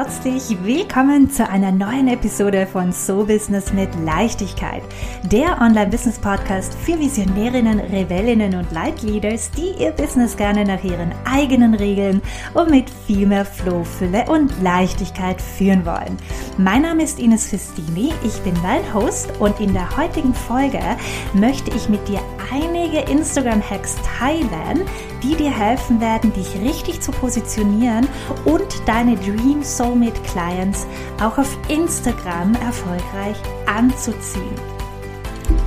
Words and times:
herzlich 0.00 0.56
willkommen 0.64 1.30
zu 1.30 1.46
einer 1.46 1.70
neuen 1.70 2.08
Episode 2.08 2.66
von 2.66 2.90
So 2.90 3.26
Business 3.26 3.70
mit 3.74 3.90
Leichtigkeit, 4.02 4.82
der 5.24 5.60
Online-Business-Podcast 5.60 6.72
für 6.72 6.98
Visionärinnen, 6.98 7.80
Rebellinnen 7.80 8.54
und 8.54 8.72
Leitleaders, 8.72 9.50
die 9.50 9.74
ihr 9.78 9.90
Business 9.90 10.38
gerne 10.38 10.64
nach 10.64 10.82
ihren 10.82 11.12
eigenen 11.26 11.74
Regeln 11.74 12.22
und 12.54 12.70
mit 12.70 12.88
viel 13.06 13.26
mehr 13.26 13.44
Flow, 13.44 13.84
Fülle 13.84 14.24
und 14.30 14.50
Leichtigkeit 14.62 15.38
führen 15.38 15.84
wollen. 15.84 16.16
Mein 16.56 16.80
Name 16.80 17.02
ist 17.02 17.18
Ines 17.18 17.48
Festini, 17.48 18.14
ich 18.24 18.40
bin 18.40 18.54
dein 18.62 18.94
Host 18.94 19.30
und 19.38 19.60
in 19.60 19.74
der 19.74 19.98
heutigen 19.98 20.32
Folge 20.32 20.80
möchte 21.34 21.70
ich 21.76 21.90
mit 21.90 22.08
dir 22.08 22.20
einige 22.50 23.00
Instagram-Hacks 23.00 23.96
teilen, 24.18 24.86
die 25.22 25.34
dir 25.34 25.50
helfen 25.50 26.00
werden, 26.00 26.32
dich 26.32 26.54
richtig 26.60 27.00
zu 27.00 27.12
positionieren 27.12 28.06
und 28.44 28.66
deine 28.86 29.16
Dream 29.16 29.62
Soulmate 29.62 30.20
Clients 30.22 30.86
auch 31.22 31.38
auf 31.38 31.56
Instagram 31.68 32.54
erfolgreich 32.54 33.36
anzuziehen. 33.66 34.54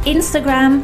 Instagram 0.06 0.84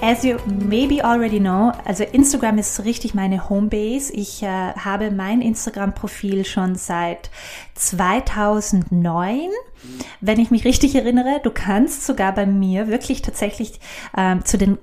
As 0.00 0.22
you 0.22 0.36
maybe 0.46 1.04
already 1.04 1.40
know, 1.40 1.72
also 1.84 2.04
Instagram 2.04 2.58
ist 2.58 2.84
richtig 2.84 3.14
meine 3.14 3.48
Homebase. 3.48 4.12
Ich 4.12 4.44
äh, 4.44 4.46
habe 4.46 5.10
mein 5.10 5.42
Instagram-Profil 5.42 6.44
schon 6.44 6.76
seit 6.76 7.30
2009. 7.74 9.50
Wenn 10.20 10.38
ich 10.38 10.52
mich 10.52 10.64
richtig 10.64 10.94
erinnere, 10.94 11.40
du 11.42 11.50
kannst 11.50 12.06
sogar 12.06 12.32
bei 12.32 12.46
mir 12.46 12.86
wirklich 12.86 13.22
tatsächlich 13.22 13.80
äh, 14.16 14.38
zu 14.44 14.56
den 14.56 14.78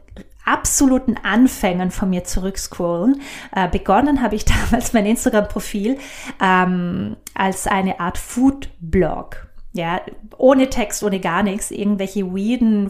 absoluten 0.46 1.16
Anfängen 1.24 1.92
von 1.92 2.10
mir 2.10 2.24
zurückscrollen. 2.24 3.22
Äh, 3.56 3.68
begonnen 3.70 4.22
habe 4.22 4.36
ich 4.36 4.46
damals 4.72 4.94
mein 4.94 5.06
Instagram-Profil 5.06 5.98
ähm, 6.42 7.18
als 7.34 7.68
eine 7.68 8.00
Art 8.00 8.18
Food-Blog. 8.18 9.48
Ja, 9.76 10.00
ohne 10.38 10.70
Text, 10.70 11.04
ohne 11.04 11.20
gar 11.20 11.44
nichts, 11.44 11.70
irgendwelche 11.70 12.26
weirden 12.28 12.90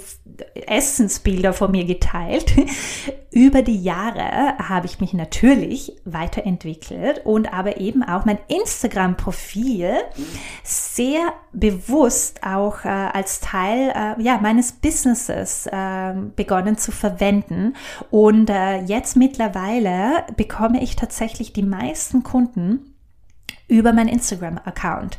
Essensbilder 0.67 1.51
von 1.51 1.71
mir 1.71 1.83
geteilt. 1.83 2.53
Über 3.31 3.63
die 3.63 3.81
Jahre 3.81 4.55
habe 4.59 4.85
ich 4.85 4.99
mich 4.99 5.13
natürlich 5.15 5.93
weiterentwickelt 6.05 7.25
und 7.25 7.51
aber 7.51 7.81
eben 7.81 8.03
auch 8.03 8.25
mein 8.25 8.37
Instagram-Profil 8.49 9.95
sehr 10.63 11.33
bewusst 11.53 12.41
auch 12.45 12.85
äh, 12.85 12.89
als 12.89 13.39
Teil 13.39 13.89
äh, 13.89 14.21
ja, 14.21 14.37
meines 14.39 14.73
Businesses 14.73 15.65
äh, 15.65 16.13
begonnen 16.35 16.77
zu 16.77 16.91
verwenden. 16.91 17.75
Und 18.11 18.51
äh, 18.51 18.81
jetzt 18.81 19.15
mittlerweile 19.15 20.23
bekomme 20.37 20.83
ich 20.83 20.95
tatsächlich 20.95 21.51
die 21.51 21.63
meisten 21.63 22.21
Kunden, 22.21 22.94
über 23.67 23.93
meinen 23.93 24.09
Instagram-Account. 24.09 25.17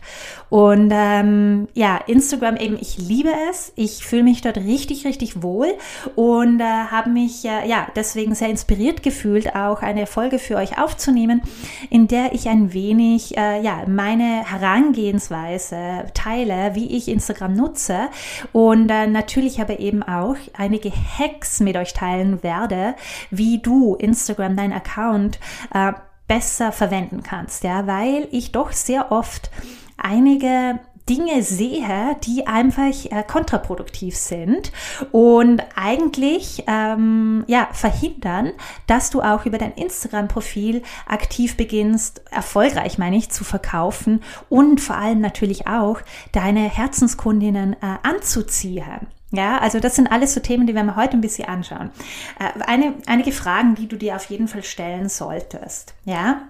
Und 0.50 0.91
ähm, 0.94 1.66
ja, 1.75 1.97
Instagram 2.06 2.56
eben, 2.56 2.78
ich 2.80 2.98
liebe 2.98 3.30
es. 3.50 3.72
Ich 3.75 4.05
fühle 4.05 4.22
mich 4.22 4.41
dort 4.41 4.58
richtig, 4.58 5.05
richtig 5.05 5.42
wohl 5.42 5.75
und 6.14 6.61
äh, 6.61 6.64
habe 6.64 7.11
mich 7.11 7.44
äh, 7.44 7.69
ja 7.69 7.88
deswegen 7.97 8.34
sehr 8.36 8.48
inspiriert 8.48 9.03
gefühlt, 9.03 9.56
auch 9.56 9.83
eine 9.83 10.06
Folge 10.06 10.38
für 10.38 10.56
euch 10.56 10.78
aufzunehmen, 10.78 11.42
in 11.91 12.06
der 12.06 12.34
ich 12.34 12.48
ein 12.48 12.72
wenig 12.72 13.36
äh, 13.36 13.61
ja 13.61 13.83
meine 13.88 14.48
Herangehensweise 14.48 16.05
teile, 16.14 16.75
wie 16.75 16.97
ich 16.97 17.08
Instagram 17.08 17.55
nutze 17.55 18.08
und 18.53 18.88
äh, 18.91 19.08
natürlich 19.08 19.60
aber 19.60 19.81
eben 19.81 20.05
auch 20.05 20.36
einige 20.56 20.92
Hacks 20.92 21.58
mit 21.58 21.77
euch 21.77 21.94
teilen 21.94 22.44
werde, 22.44 22.94
wie 23.31 23.58
du 23.58 23.97
Instagram, 23.97 24.56
dein 24.56 24.72
Account 24.72 25.41
äh, 25.75 25.92
besser 26.28 26.72
verwenden 26.72 27.22
kannst, 27.22 27.64
ja, 27.64 27.87
weil 27.87 28.28
ich 28.31 28.53
doch 28.53 28.72
sehr 28.72 29.12
oft 29.12 29.50
einige 29.97 30.81
Dinge 31.09 31.42
sehe, 31.44 32.16
die 32.25 32.48
einfach 32.48 32.92
äh, 33.04 33.22
kontraproduktiv 33.22 34.16
sind 34.16 34.72
und 35.12 35.62
eigentlich 35.76 36.64
ähm, 36.66 37.44
ja 37.47 37.69
verhindern, 37.72 38.53
dass 38.88 39.10
du 39.10 39.22
auch 39.22 39.47
über 39.47 39.59
dein 39.59 39.72
Instagram-Profil 39.72 40.82
aktiv 41.06 41.56
beginnst, 41.56 42.22
erfolgreich 42.31 42.98
meine 42.98 43.16
ich, 43.16 43.31
zu 43.31 43.44
verkaufen 43.44 44.20
und 44.48 44.81
vor 44.81 44.97
allem 44.97 45.20
natürlich 45.20 45.69
auch 45.69 46.00
deine 46.32 46.69
Herzenskundinnen 46.69 47.75
äh, 47.75 47.98
anzuziehen. 48.03 49.06
Ja, 49.32 49.59
also 49.59 49.81
das 49.81 49.97
sind 49.97 50.10
alles 50.10 50.34
so 50.34 50.41
Themen, 50.41 50.66
die 50.66 50.75
werden 50.75 50.87
wir 50.87 50.97
heute 50.97 51.16
ein 51.16 51.20
bisschen 51.20 51.48
anschauen. 51.48 51.91
Äh, 52.38 52.62
eine, 52.62 52.94
einige 53.06 53.32
Fragen, 53.32 53.75
die 53.75 53.88
du 53.88 53.97
dir 53.97 54.16
auf 54.16 54.26
jeden 54.26 54.48
Fall 54.48 54.62
stellen 54.62 55.09
solltest. 55.09 55.94
Ja, 56.04 56.48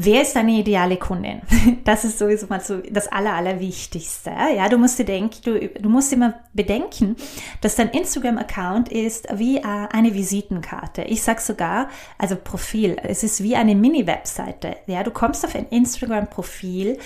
Wer 0.00 0.22
ist 0.22 0.36
deine 0.36 0.52
ideale 0.52 0.96
Kundin? 0.96 1.42
Das 1.82 2.04
ist 2.04 2.20
sowieso 2.20 2.46
mal 2.46 2.60
so 2.60 2.76
das 2.88 3.08
Aller, 3.08 3.32
Allerwichtigste. 3.32 4.30
Ja, 4.30 4.68
du 4.68 4.78
musst 4.78 4.96
dir 4.96 5.04
denken, 5.04 5.36
du, 5.42 5.68
du 5.68 5.88
musst 5.88 6.12
immer 6.12 6.34
bedenken, 6.52 7.16
dass 7.62 7.74
dein 7.74 7.88
Instagram-Account 7.88 8.90
ist 8.90 9.26
wie 9.34 9.56
äh, 9.56 9.62
eine 9.62 10.14
Visitenkarte. 10.14 11.02
Ich 11.02 11.22
sag 11.22 11.40
sogar, 11.40 11.88
also 12.16 12.36
Profil. 12.36 12.96
Es 13.02 13.24
ist 13.24 13.42
wie 13.42 13.56
eine 13.56 13.74
Mini-Webseite. 13.74 14.76
Ja, 14.86 15.02
du 15.02 15.10
kommst 15.10 15.44
auf 15.44 15.56
ein 15.56 15.66
Instagram-Profil, 15.68 16.98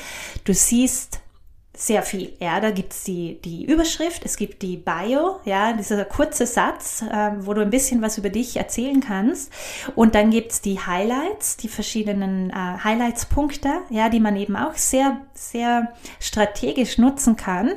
du 0.44 0.53
siehst 0.53 1.22
sehr 1.75 2.03
viel. 2.03 2.34
Ja, 2.38 2.60
da 2.60 2.71
gibt's 2.71 3.03
die, 3.05 3.41
die 3.41 3.65
Überschrift, 3.65 4.27
es 4.27 4.37
gibt 4.37 4.60
die 4.60 4.77
Bio, 4.77 5.41
ja, 5.47 5.72
dieser 5.72 6.05
kurze 6.05 6.47
Satz, 6.47 7.03
äh, 7.03 7.31
wo 7.38 7.55
du 7.55 7.62
ein 7.62 7.71
bisschen 7.71 8.03
was 8.03 8.19
über 8.19 8.28
dich 8.28 8.56
erzählen 8.56 9.00
kannst. 9.00 9.50
Und 9.94 10.15
dann 10.15 10.31
gibt's 10.31 10.61
die 10.61 10.78
Highlights, 10.78 11.56
die 11.56 11.69
verschiedenen 11.69 12.50
äh, 12.50 12.55
Highlights-Punkte, 12.55 13.71
ja, 13.88 14.11
die 14.11 14.21
man 14.21 14.37
eben 14.37 14.55
auch 14.55 14.75
sehr, 14.75 15.22
sehr 15.32 15.94
strategisch 16.21 16.99
nutzen 16.99 17.37
kann. 17.37 17.72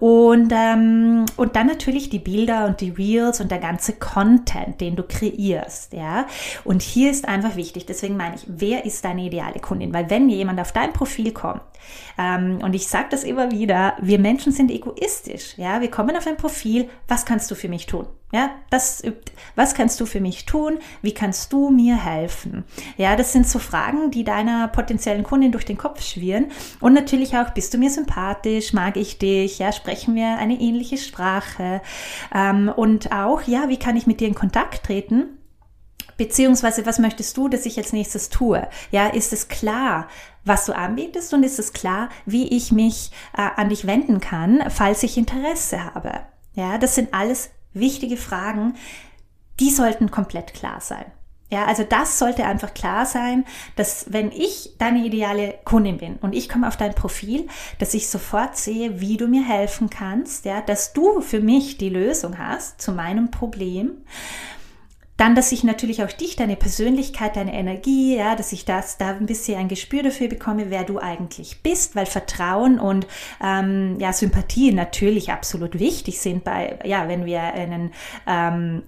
Und, 0.00 0.52
ähm, 0.52 1.24
und 1.36 1.54
dann 1.54 1.68
natürlich 1.68 2.10
die 2.10 2.18
Bilder 2.18 2.66
und 2.66 2.80
die 2.80 2.90
Reels 2.90 3.40
und 3.40 3.52
der 3.52 3.60
ganze 3.60 3.92
Content, 3.92 4.80
den 4.80 4.96
du 4.96 5.04
kreierst, 5.04 5.92
ja. 5.92 6.26
Und 6.64 6.82
hier 6.82 7.12
ist 7.12 7.28
einfach 7.28 7.54
wichtig, 7.54 7.86
deswegen 7.86 8.16
meine 8.16 8.34
ich, 8.34 8.42
wer 8.48 8.84
ist 8.84 9.04
deine 9.04 9.22
ideale 9.22 9.60
Kundin? 9.60 9.94
Weil 9.94 10.10
wenn 10.10 10.28
jemand 10.28 10.58
auf 10.60 10.72
dein 10.72 10.92
Profil 10.92 11.32
kommt, 11.32 11.62
ähm, 12.18 12.58
und 12.62 12.74
ich 12.74 12.88
sage 12.88 13.08
das 13.10 13.24
immer 13.24 13.50
wieder, 13.50 13.96
wir 14.00 14.18
Menschen 14.18 14.52
sind 14.52 14.70
egoistisch. 14.70 15.54
Ja, 15.56 15.80
wir 15.80 15.90
kommen 15.90 16.16
auf 16.16 16.26
ein 16.26 16.36
Profil. 16.36 16.88
Was 17.08 17.24
kannst 17.24 17.50
du 17.50 17.54
für 17.54 17.68
mich 17.68 17.86
tun? 17.86 18.06
Ja, 18.32 18.50
das. 18.70 19.02
Was 19.54 19.74
kannst 19.74 20.00
du 20.00 20.06
für 20.06 20.20
mich 20.20 20.46
tun? 20.46 20.78
Wie 21.00 21.14
kannst 21.14 21.52
du 21.52 21.70
mir 21.70 21.96
helfen? 21.96 22.64
Ja, 22.96 23.14
das 23.14 23.32
sind 23.32 23.46
so 23.46 23.58
Fragen, 23.58 24.10
die 24.10 24.24
deiner 24.24 24.68
potenziellen 24.68 25.22
Kundin 25.22 25.52
durch 25.52 25.64
den 25.64 25.78
Kopf 25.78 26.02
schwirren. 26.02 26.50
Und 26.80 26.92
natürlich 26.92 27.36
auch, 27.36 27.50
bist 27.50 27.72
du 27.72 27.78
mir 27.78 27.90
sympathisch? 27.90 28.72
Mag 28.72 28.96
ich 28.96 29.18
dich? 29.18 29.58
Ja, 29.58 29.70
sprechen 29.72 30.14
wir 30.16 30.38
eine 30.38 30.60
ähnliche 30.60 30.98
Sprache? 30.98 31.82
Ähm, 32.34 32.72
und 32.74 33.12
auch, 33.12 33.42
ja, 33.42 33.68
wie 33.68 33.78
kann 33.78 33.96
ich 33.96 34.06
mit 34.06 34.20
dir 34.20 34.28
in 34.28 34.34
Kontakt 34.34 34.86
treten? 34.86 35.38
Beziehungsweise, 36.16 36.86
was 36.86 36.98
möchtest 36.98 37.36
du, 37.36 37.48
dass 37.48 37.66
ich 37.66 37.76
als 37.78 37.92
nächstes 37.92 38.30
tue? 38.30 38.66
Ja, 38.90 39.06
ist 39.06 39.32
es 39.32 39.48
klar, 39.48 40.08
was 40.46 40.64
du 40.64 40.74
anbietest 40.74 41.34
und 41.34 41.42
ist 41.42 41.58
es 41.58 41.72
klar, 41.72 42.08
wie 42.24 42.48
ich 42.48 42.72
mich 42.72 43.10
äh, 43.36 43.42
an 43.56 43.68
dich 43.68 43.86
wenden 43.86 44.20
kann, 44.20 44.64
falls 44.70 45.02
ich 45.02 45.18
Interesse 45.18 45.84
habe? 45.84 46.20
Ja, 46.54 46.78
das 46.78 46.94
sind 46.94 47.12
alles 47.12 47.50
wichtige 47.74 48.16
Fragen, 48.16 48.74
die 49.60 49.70
sollten 49.70 50.10
komplett 50.10 50.54
klar 50.54 50.80
sein. 50.80 51.04
Ja, 51.48 51.66
also 51.66 51.84
das 51.84 52.18
sollte 52.18 52.44
einfach 52.44 52.74
klar 52.74 53.06
sein, 53.06 53.44
dass 53.76 54.06
wenn 54.08 54.32
ich 54.32 54.74
deine 54.78 55.04
ideale 55.04 55.54
Kundin 55.64 55.98
bin 55.98 56.16
und 56.16 56.34
ich 56.34 56.48
komme 56.48 56.66
auf 56.66 56.76
dein 56.76 56.94
Profil, 56.94 57.46
dass 57.78 57.94
ich 57.94 58.08
sofort 58.08 58.56
sehe, 58.56 59.00
wie 59.00 59.16
du 59.16 59.28
mir 59.28 59.46
helfen 59.46 59.88
kannst, 59.88 60.44
ja, 60.44 60.60
dass 60.60 60.92
du 60.92 61.20
für 61.20 61.40
mich 61.40 61.78
die 61.78 61.88
Lösung 61.88 62.38
hast 62.38 62.80
zu 62.82 62.90
meinem 62.90 63.30
Problem 63.30 63.92
dann, 65.16 65.34
dass 65.34 65.52
ich 65.52 65.64
natürlich 65.64 66.02
auch 66.02 66.12
dich, 66.12 66.36
deine 66.36 66.56
Persönlichkeit, 66.56 67.36
deine 67.36 67.54
Energie, 67.54 68.16
ja, 68.16 68.36
dass 68.36 68.52
ich 68.52 68.64
das 68.64 68.98
da 68.98 69.10
ein 69.10 69.26
bisschen 69.26 69.58
ein 69.58 69.68
Gespür 69.68 70.02
dafür 70.02 70.28
bekomme, 70.28 70.70
wer 70.70 70.84
du 70.84 70.98
eigentlich 70.98 71.62
bist, 71.62 71.96
weil 71.96 72.06
Vertrauen 72.06 72.78
und 72.78 73.06
ähm, 73.42 73.96
ja 73.98 74.12
Sympathie 74.12 74.72
natürlich 74.72 75.32
absolut 75.32 75.78
wichtig 75.78 76.20
sind 76.20 76.44
bei, 76.44 76.78
ja, 76.84 77.08
wenn 77.08 77.24
wir 77.24 77.42
einen 77.42 77.92
ähm, 78.26 78.82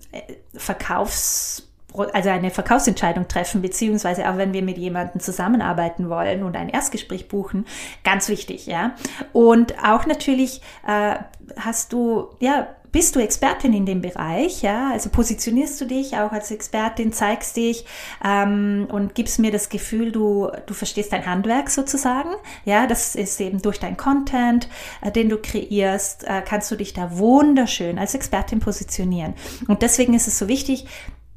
Verkaufs 0.55 1.65
also 2.13 2.29
eine 2.29 2.51
Verkaufsentscheidung 2.51 3.29
treffen, 3.29 3.63
beziehungsweise 3.63 4.29
auch 4.29 4.37
wenn 4.37 4.53
wir 4.53 4.63
mit 4.63 4.77
jemandem 4.77 5.21
zusammenarbeiten 5.21 6.11
wollen 6.11 6.43
und 6.43 6.55
ein 6.55 6.69
Erstgespräch 6.69 7.29
buchen, 7.29 7.67
ganz 8.05 8.29
wichtig, 8.29 8.67
ja. 8.67 8.95
Und 9.33 9.75
auch 9.83 10.07
natürlich 10.07 10.61
äh, 10.87 11.17
hast 11.57 11.93
du, 11.93 12.29
ja, 12.41 12.69
bist 12.93 13.17
du 13.17 13.21
Expertin 13.21 13.73
in 13.73 13.87
dem 13.87 14.01
Bereich, 14.01 14.63
ja, 14.63 14.91
also 14.93 15.11
positionierst 15.11 15.81
du 15.81 15.85
dich 15.85 16.17
auch 16.17 16.33
als 16.33 16.51
Expertin, 16.51 17.13
zeigst 17.13 17.57
dich 17.57 17.85
ähm, 18.25 18.87
und 18.91 19.15
gibst 19.15 19.39
mir 19.39 19.51
das 19.51 19.69
Gefühl, 19.69 20.13
du, 20.13 20.51
du 20.67 20.75
verstehst 20.75 21.13
dein 21.13 21.27
Handwerk 21.27 21.71
sozusagen, 21.71 22.31
ja, 22.65 22.87
das 22.87 23.15
ist 23.15 23.41
eben 23.41 23.61
durch 23.63 23.79
dein 23.79 23.97
Content, 23.97 24.69
äh, 25.01 25.11
den 25.11 25.29
du 25.29 25.39
kreierst, 25.39 26.25
äh, 26.25 26.43
kannst 26.45 26.71
du 26.71 26.77
dich 26.77 26.93
da 26.93 27.19
wunderschön 27.19 27.99
als 27.99 28.15
Expertin 28.15 28.61
positionieren. 28.61 29.35
Und 29.67 29.83
deswegen 29.83 30.15
ist 30.15 30.29
es 30.29 30.39
so 30.39 30.49
wichtig, 30.49 30.87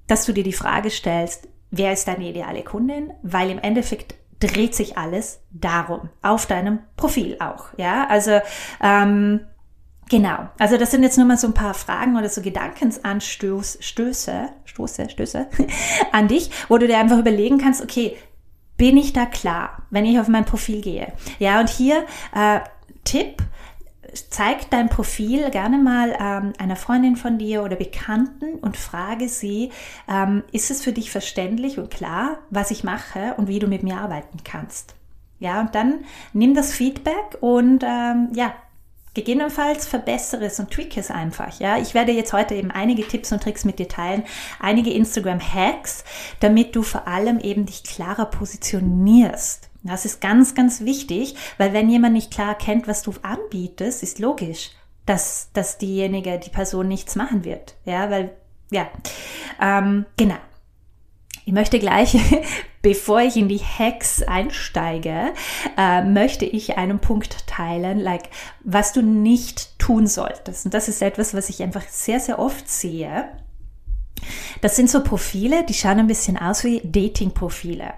dass 0.07 0.25
du 0.25 0.33
dir 0.33 0.44
die 0.44 0.53
Frage 0.53 0.89
stellst, 0.89 1.48
wer 1.71 1.94
ist 1.94 2.07
deine 2.07 2.30
ideale 2.30 2.63
Kundin? 2.63 3.12
Weil 3.24 3.50
im 3.50 3.59
Endeffekt 3.59 4.15
dreht 4.42 4.75
sich 4.75 4.98
alles 4.98 5.39
darum, 5.51 6.09
auf 6.21 6.45
deinem 6.45 6.80
Profil 6.98 7.38
auch. 7.39 7.65
Ja, 7.77 8.07
also 8.07 8.39
ähm, 8.81 9.42
Genau, 10.12 10.50
also 10.60 10.75
das 10.75 10.92
sind 10.92 11.04
jetzt 11.04 11.18
nur 11.18 11.25
mal 11.25 11.38
so 11.38 11.48
ein 11.48 11.54
paar 11.54 11.74
Fragen 11.74 12.18
oder 12.18 12.28
so 12.28 12.42
Gedankensanstöße, 12.42 13.81
Stöße, 13.81 14.50
Stoße, 14.66 15.10
Stöße 15.10 15.48
an 16.12 16.28
dich, 16.28 16.52
wo 16.68 16.78
du 16.78 16.86
dir 16.86 16.98
einfach 16.98 17.18
überlegen 17.18 17.58
kannst, 17.58 17.81
okay, 17.81 18.18
bin 18.75 18.98
ich 18.98 19.13
da 19.13 19.25
klar, 19.25 19.84
wenn 19.90 20.04
ich 20.04 20.19
auf 20.19 20.28
mein 20.28 20.44
Profil 20.44 20.81
gehe? 20.81 21.13
Ja, 21.40 21.62
und 21.62 21.69
hier 21.69 22.04
äh, 22.36 22.60
Tipp, 23.06 23.42
zeig 24.30 24.69
dein 24.69 24.90
Profil 24.90 25.50
gerne 25.50 25.78
mal 25.78 26.13
ähm, 26.19 26.52
einer 26.58 26.75
Freundin 26.75 27.16
von 27.16 27.38
dir 27.38 27.63
oder 27.63 27.78
Bekannten 27.78 28.56
und 28.56 28.75
frage 28.75 29.30
sie, 29.30 29.72
ähm, 30.10 30.44
ist 30.52 30.72
es 30.72 30.84
für 30.84 30.92
dich 30.92 31.10
verständlich 31.10 31.80
und 31.80 31.90
klar, 31.90 32.40
was 32.50 32.69
ich 32.72 32.84
mache 32.84 33.36
und 33.38 33.48
wie 33.48 33.60
du 33.60 33.68
mit 33.68 33.84
mir 33.84 33.96
arbeiten 33.96 34.40
kannst? 34.44 34.94
Ja, 35.40 35.62
und 35.62 35.74
dann 35.74 36.04
nimm 36.34 36.54
das 36.54 36.74
Feedback 36.74 37.38
und 37.40 37.86
ähm, 37.88 38.28
ja, 38.34 38.54
Gegebenenfalls 39.13 39.88
verbessere 39.88 40.46
es 40.46 40.60
und 40.60 40.72
tweak 40.72 40.96
es 40.96 41.12
einfach. 41.12 41.60
Ja, 41.60 41.78
ich 41.78 41.94
werde 41.94 42.13
jetzt 42.13 42.31
heute 42.31 42.56
eben 42.56 42.72
einige 42.72 43.06
Tipps 43.06 43.31
und 43.34 43.44
Tricks 43.44 43.66
mit 43.66 43.78
dir 43.78 43.90
teilen, 43.90 44.24
einige 44.60 44.92
Instagram-Hacks, 44.92 46.06
damit 46.40 46.75
du 46.75 46.81
vor 46.81 47.08
allem 47.08 47.40
eben 47.40 47.66
dich 47.66 47.84
klarer 47.84 48.25
positionierst. 48.25 49.69
Das 49.84 50.06
ist 50.06 50.22
ganz, 50.22 50.56
ganz 50.56 50.81
wichtig, 50.81 51.36
weil 51.58 51.74
wenn 51.74 51.90
jemand 51.90 52.13
nicht 52.13 52.31
klar 52.31 52.56
kennt, 52.56 52.88
was 52.88 53.02
du 53.02 53.13
anbietest, 53.22 54.04
ist 54.04 54.19
logisch, 54.19 54.72
dass, 55.06 55.50
dass 55.54 55.78
diejenige, 55.78 56.40
die 56.40 56.52
Person 56.52 56.88
nichts 56.88 57.16
machen 57.16 57.44
wird. 57.44 57.75
Ja, 57.84 58.10
weil, 58.10 58.31
ja, 58.69 58.88
ähm, 59.60 60.06
genau. 60.16 60.38
Ich 61.46 61.54
möchte 61.54 61.80
gleich, 61.80 62.16
bevor 62.81 63.22
ich 63.22 63.38
in 63.38 63.48
die 63.48 63.60
Hacks 63.60 64.24
einsteige, 64.24 65.33
äh, 65.78 66.04
möchte 66.04 66.45
ich 66.45 66.78
einen 66.78 67.00
Punkt 67.00 67.48
teilen, 67.48 68.00
like, 68.00 68.30
was 68.63 68.94
du 68.94 69.01
nicht 69.01 69.78
tun 69.80 70.07
solltest. 70.07 70.66
Und 70.66 70.74
das 70.74 70.88
ist 70.88 71.01
etwas, 71.01 71.33
was 71.33 71.50
ich 71.50 71.62
einfach 71.62 71.83
sehr, 71.88 72.19
sehr 72.19 72.39
oft 72.39 72.69
sehe. 72.69 73.30
Das 74.62 74.75
sind 74.75 74.89
so 74.89 75.04
Profile, 75.04 75.66
die 75.66 75.74
schauen 75.74 76.00
ein 76.00 76.07
bisschen 76.07 76.38
aus 76.38 76.63
wie 76.63 76.81
Dating-Profile. 76.83 77.94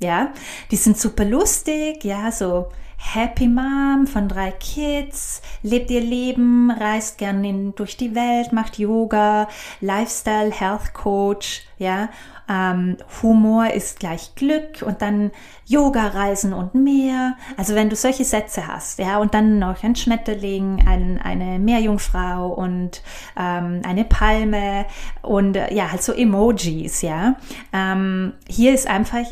Ja, 0.00 0.32
die 0.70 0.76
sind 0.76 0.96
super 0.96 1.24
lustig, 1.24 2.04
ja, 2.04 2.30
so 2.30 2.68
Happy 2.96 3.48
Mom 3.48 4.06
von 4.06 4.28
drei 4.28 4.50
Kids, 4.50 5.40
lebt 5.62 5.90
ihr 5.90 6.00
Leben, 6.00 6.70
reist 6.70 7.18
gern 7.18 7.44
in, 7.44 7.74
durch 7.74 7.96
die 7.96 8.14
Welt, 8.14 8.52
macht 8.52 8.78
Yoga, 8.78 9.48
Lifestyle, 9.80 10.50
Health 10.50 10.94
Coach, 10.94 11.62
ja, 11.78 12.10
ähm, 12.48 12.96
Humor 13.22 13.70
ist 13.72 14.00
gleich 14.00 14.34
Glück 14.34 14.82
und 14.82 15.02
dann 15.02 15.30
Yoga, 15.66 16.08
Reisen 16.08 16.52
und 16.52 16.74
mehr. 16.74 17.36
Also 17.56 17.74
wenn 17.74 17.90
du 17.90 17.96
solche 17.96 18.24
Sätze 18.24 18.66
hast, 18.66 18.98
ja, 18.98 19.18
und 19.18 19.34
dann 19.34 19.58
noch 19.58 19.82
ein 19.82 19.96
Schmetterling, 19.96 20.84
ein, 20.86 21.20
eine 21.22 21.58
Meerjungfrau 21.58 22.48
und 22.48 23.02
ähm, 23.38 23.82
eine 23.84 24.04
Palme 24.04 24.86
und 25.22 25.56
ja, 25.70 25.90
halt 25.90 26.02
so 26.02 26.12
Emojis, 26.12 27.02
ja. 27.02 27.36
Ähm, 27.72 28.32
hier 28.48 28.74
ist 28.74 28.88
einfach 28.88 29.24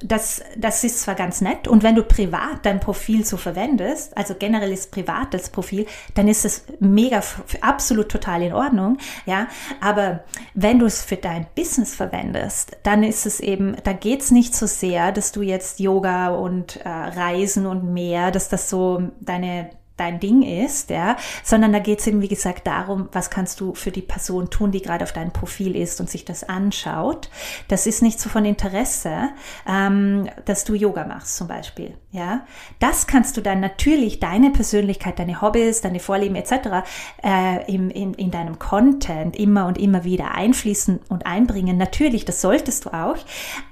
das, 0.00 0.42
das 0.56 0.84
ist 0.84 1.00
zwar 1.00 1.14
ganz 1.14 1.40
nett. 1.40 1.68
Und 1.68 1.82
wenn 1.82 1.94
du 1.94 2.02
privat 2.02 2.64
dein 2.64 2.80
Profil 2.80 3.24
so 3.24 3.36
verwendest, 3.36 4.16
also 4.16 4.34
generell 4.38 4.72
ist 4.72 4.90
privat 4.90 5.32
das 5.32 5.48
Profil, 5.48 5.86
dann 6.14 6.28
ist 6.28 6.44
es 6.44 6.64
mega, 6.80 7.22
absolut 7.60 8.10
total 8.10 8.42
in 8.42 8.52
Ordnung, 8.52 8.98
ja, 9.24 9.48
aber 9.80 10.24
wenn 10.54 10.78
du 10.78 10.86
es 10.86 11.02
für 11.02 11.16
dein 11.16 11.46
Business 11.54 11.94
verwendest, 11.94 12.76
dann 12.82 13.02
ist 13.02 13.26
es 13.26 13.40
eben, 13.40 13.76
da 13.84 13.92
geht's 13.92 14.30
nicht 14.30 14.54
so 14.54 14.66
sehr, 14.66 15.12
dass 15.12 15.32
du 15.32 15.42
jetzt 15.42 15.80
Yoga 15.80 16.28
und 16.28 16.76
äh, 16.84 16.88
Reisen 16.88 17.66
und 17.66 17.92
mehr, 17.92 18.30
dass 18.30 18.48
das 18.48 18.68
so 18.68 19.10
deine 19.20 19.70
dein 19.96 20.20
Ding 20.20 20.42
ist, 20.42 20.90
ja, 20.90 21.16
sondern 21.42 21.72
da 21.72 21.78
geht 21.78 22.00
es 22.00 22.06
eben, 22.06 22.20
wie 22.20 22.28
gesagt, 22.28 22.66
darum, 22.66 23.08
was 23.12 23.30
kannst 23.30 23.60
du 23.60 23.74
für 23.74 23.90
die 23.90 24.02
Person 24.02 24.50
tun, 24.50 24.70
die 24.70 24.82
gerade 24.82 25.04
auf 25.04 25.12
deinem 25.12 25.32
Profil 25.32 25.74
ist 25.74 26.00
und 26.00 26.10
sich 26.10 26.24
das 26.24 26.44
anschaut. 26.44 27.30
Das 27.68 27.86
ist 27.86 28.02
nicht 28.02 28.20
so 28.20 28.28
von 28.28 28.44
Interesse, 28.44 29.30
ähm, 29.66 30.28
dass 30.44 30.64
du 30.64 30.74
Yoga 30.74 31.06
machst 31.06 31.36
zum 31.36 31.48
Beispiel, 31.48 31.96
ja. 32.10 32.46
Das 32.78 33.06
kannst 33.06 33.36
du 33.36 33.40
dann 33.40 33.60
natürlich, 33.60 34.20
deine 34.20 34.50
Persönlichkeit, 34.50 35.18
deine 35.18 35.40
Hobbys, 35.40 35.80
deine 35.80 36.00
Vorlieben 36.00 36.36
etc. 36.36 36.86
Äh, 37.22 37.72
im, 37.72 37.90
in, 37.90 38.14
in 38.14 38.30
deinem 38.30 38.58
Content 38.58 39.36
immer 39.36 39.66
und 39.66 39.78
immer 39.78 40.04
wieder 40.04 40.34
einfließen 40.34 41.00
und 41.08 41.26
einbringen. 41.26 41.78
Natürlich, 41.78 42.24
das 42.24 42.40
solltest 42.40 42.84
du 42.84 42.90
auch, 42.90 43.16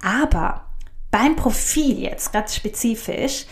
aber 0.03 0.65
beim 1.15 1.37
Profil 1.37 1.99
jetzt 1.99 2.33
ganz 2.33 2.55
spezifisch 2.55 3.45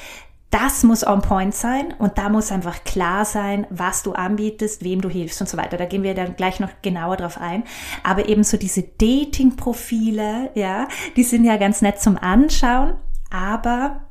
das 0.54 0.84
muss 0.84 1.06
on 1.06 1.24
point 1.24 1.56
sein 1.56 1.96
und 1.98 2.20
da 2.20 2.30
muss 2.30 2.52
einfach 2.52 2.84
klar 2.84 3.26
sein, 3.26 3.66
was 3.72 4.04
du 4.04 4.14
anbietest, 4.14 4.84
wem 4.84 5.02
du 5.02 5.10
hilfst 5.10 5.42
und 5.42 5.50
so 5.50 5.58
weiter. 5.58 5.78
Da 5.78 5.86
gehen 5.86 6.04
wir 6.04 6.14
dann 6.14 6.36
gleich 6.36 6.60
noch 6.60 6.70
genauer 6.84 7.18
drauf 7.18 7.40
ein. 7.40 7.64
Aber 8.04 8.30
eben 8.30 8.44
so 8.44 8.56
diese 8.56 8.84
Dating-Profile, 8.84 10.52
ja, 10.54 10.88
die 11.16 11.24
sind 11.24 11.44
ja 11.44 11.58
ganz 11.58 11.82
nett 11.82 12.00
zum 12.00 12.18
Anschauen, 12.18 12.94
aber 13.32 14.02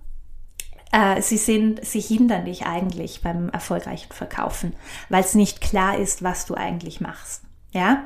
äh, 0.90 1.22
sie 1.22 1.36
sind, 1.36 1.84
sie 1.84 2.00
hindern 2.00 2.46
dich 2.46 2.66
eigentlich 2.66 3.22
beim 3.22 3.48
erfolgreichen 3.50 4.12
Verkaufen, 4.12 4.74
weil 5.10 5.22
es 5.22 5.36
nicht 5.36 5.60
klar 5.60 5.96
ist, 5.96 6.24
was 6.24 6.44
du 6.44 6.54
eigentlich 6.54 7.00
machst. 7.00 7.44
Ja, 7.70 8.02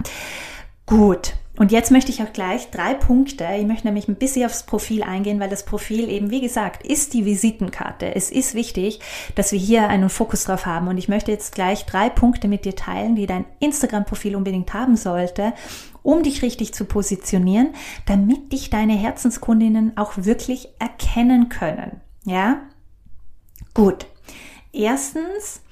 gut. 0.84 1.32
Und 1.58 1.72
jetzt 1.72 1.90
möchte 1.90 2.10
ich 2.12 2.22
auch 2.22 2.32
gleich 2.32 2.70
drei 2.70 2.92
Punkte, 2.92 3.46
ich 3.58 3.66
möchte 3.66 3.86
nämlich 3.86 4.08
ein 4.08 4.16
bisschen 4.16 4.44
aufs 4.44 4.64
Profil 4.64 5.02
eingehen, 5.02 5.40
weil 5.40 5.48
das 5.48 5.64
Profil 5.64 6.10
eben, 6.10 6.30
wie 6.30 6.42
gesagt, 6.42 6.86
ist 6.86 7.14
die 7.14 7.24
Visitenkarte. 7.24 8.14
Es 8.14 8.30
ist 8.30 8.54
wichtig, 8.54 9.00
dass 9.34 9.52
wir 9.52 9.58
hier 9.58 9.88
einen 9.88 10.10
Fokus 10.10 10.44
drauf 10.44 10.66
haben. 10.66 10.88
Und 10.88 10.98
ich 10.98 11.08
möchte 11.08 11.32
jetzt 11.32 11.54
gleich 11.54 11.86
drei 11.86 12.10
Punkte 12.10 12.46
mit 12.46 12.66
dir 12.66 12.76
teilen, 12.76 13.16
die 13.16 13.26
dein 13.26 13.46
Instagram-Profil 13.60 14.36
unbedingt 14.36 14.74
haben 14.74 14.96
sollte, 14.96 15.54
um 16.02 16.22
dich 16.22 16.42
richtig 16.42 16.74
zu 16.74 16.84
positionieren, 16.84 17.70
damit 18.04 18.52
dich 18.52 18.68
deine 18.68 18.94
Herzenskundinnen 18.94 19.96
auch 19.96 20.12
wirklich 20.16 20.68
erkennen 20.78 21.48
können. 21.48 22.02
Ja? 22.24 22.60
Gut. 23.72 24.06
Erstens, 24.72 25.62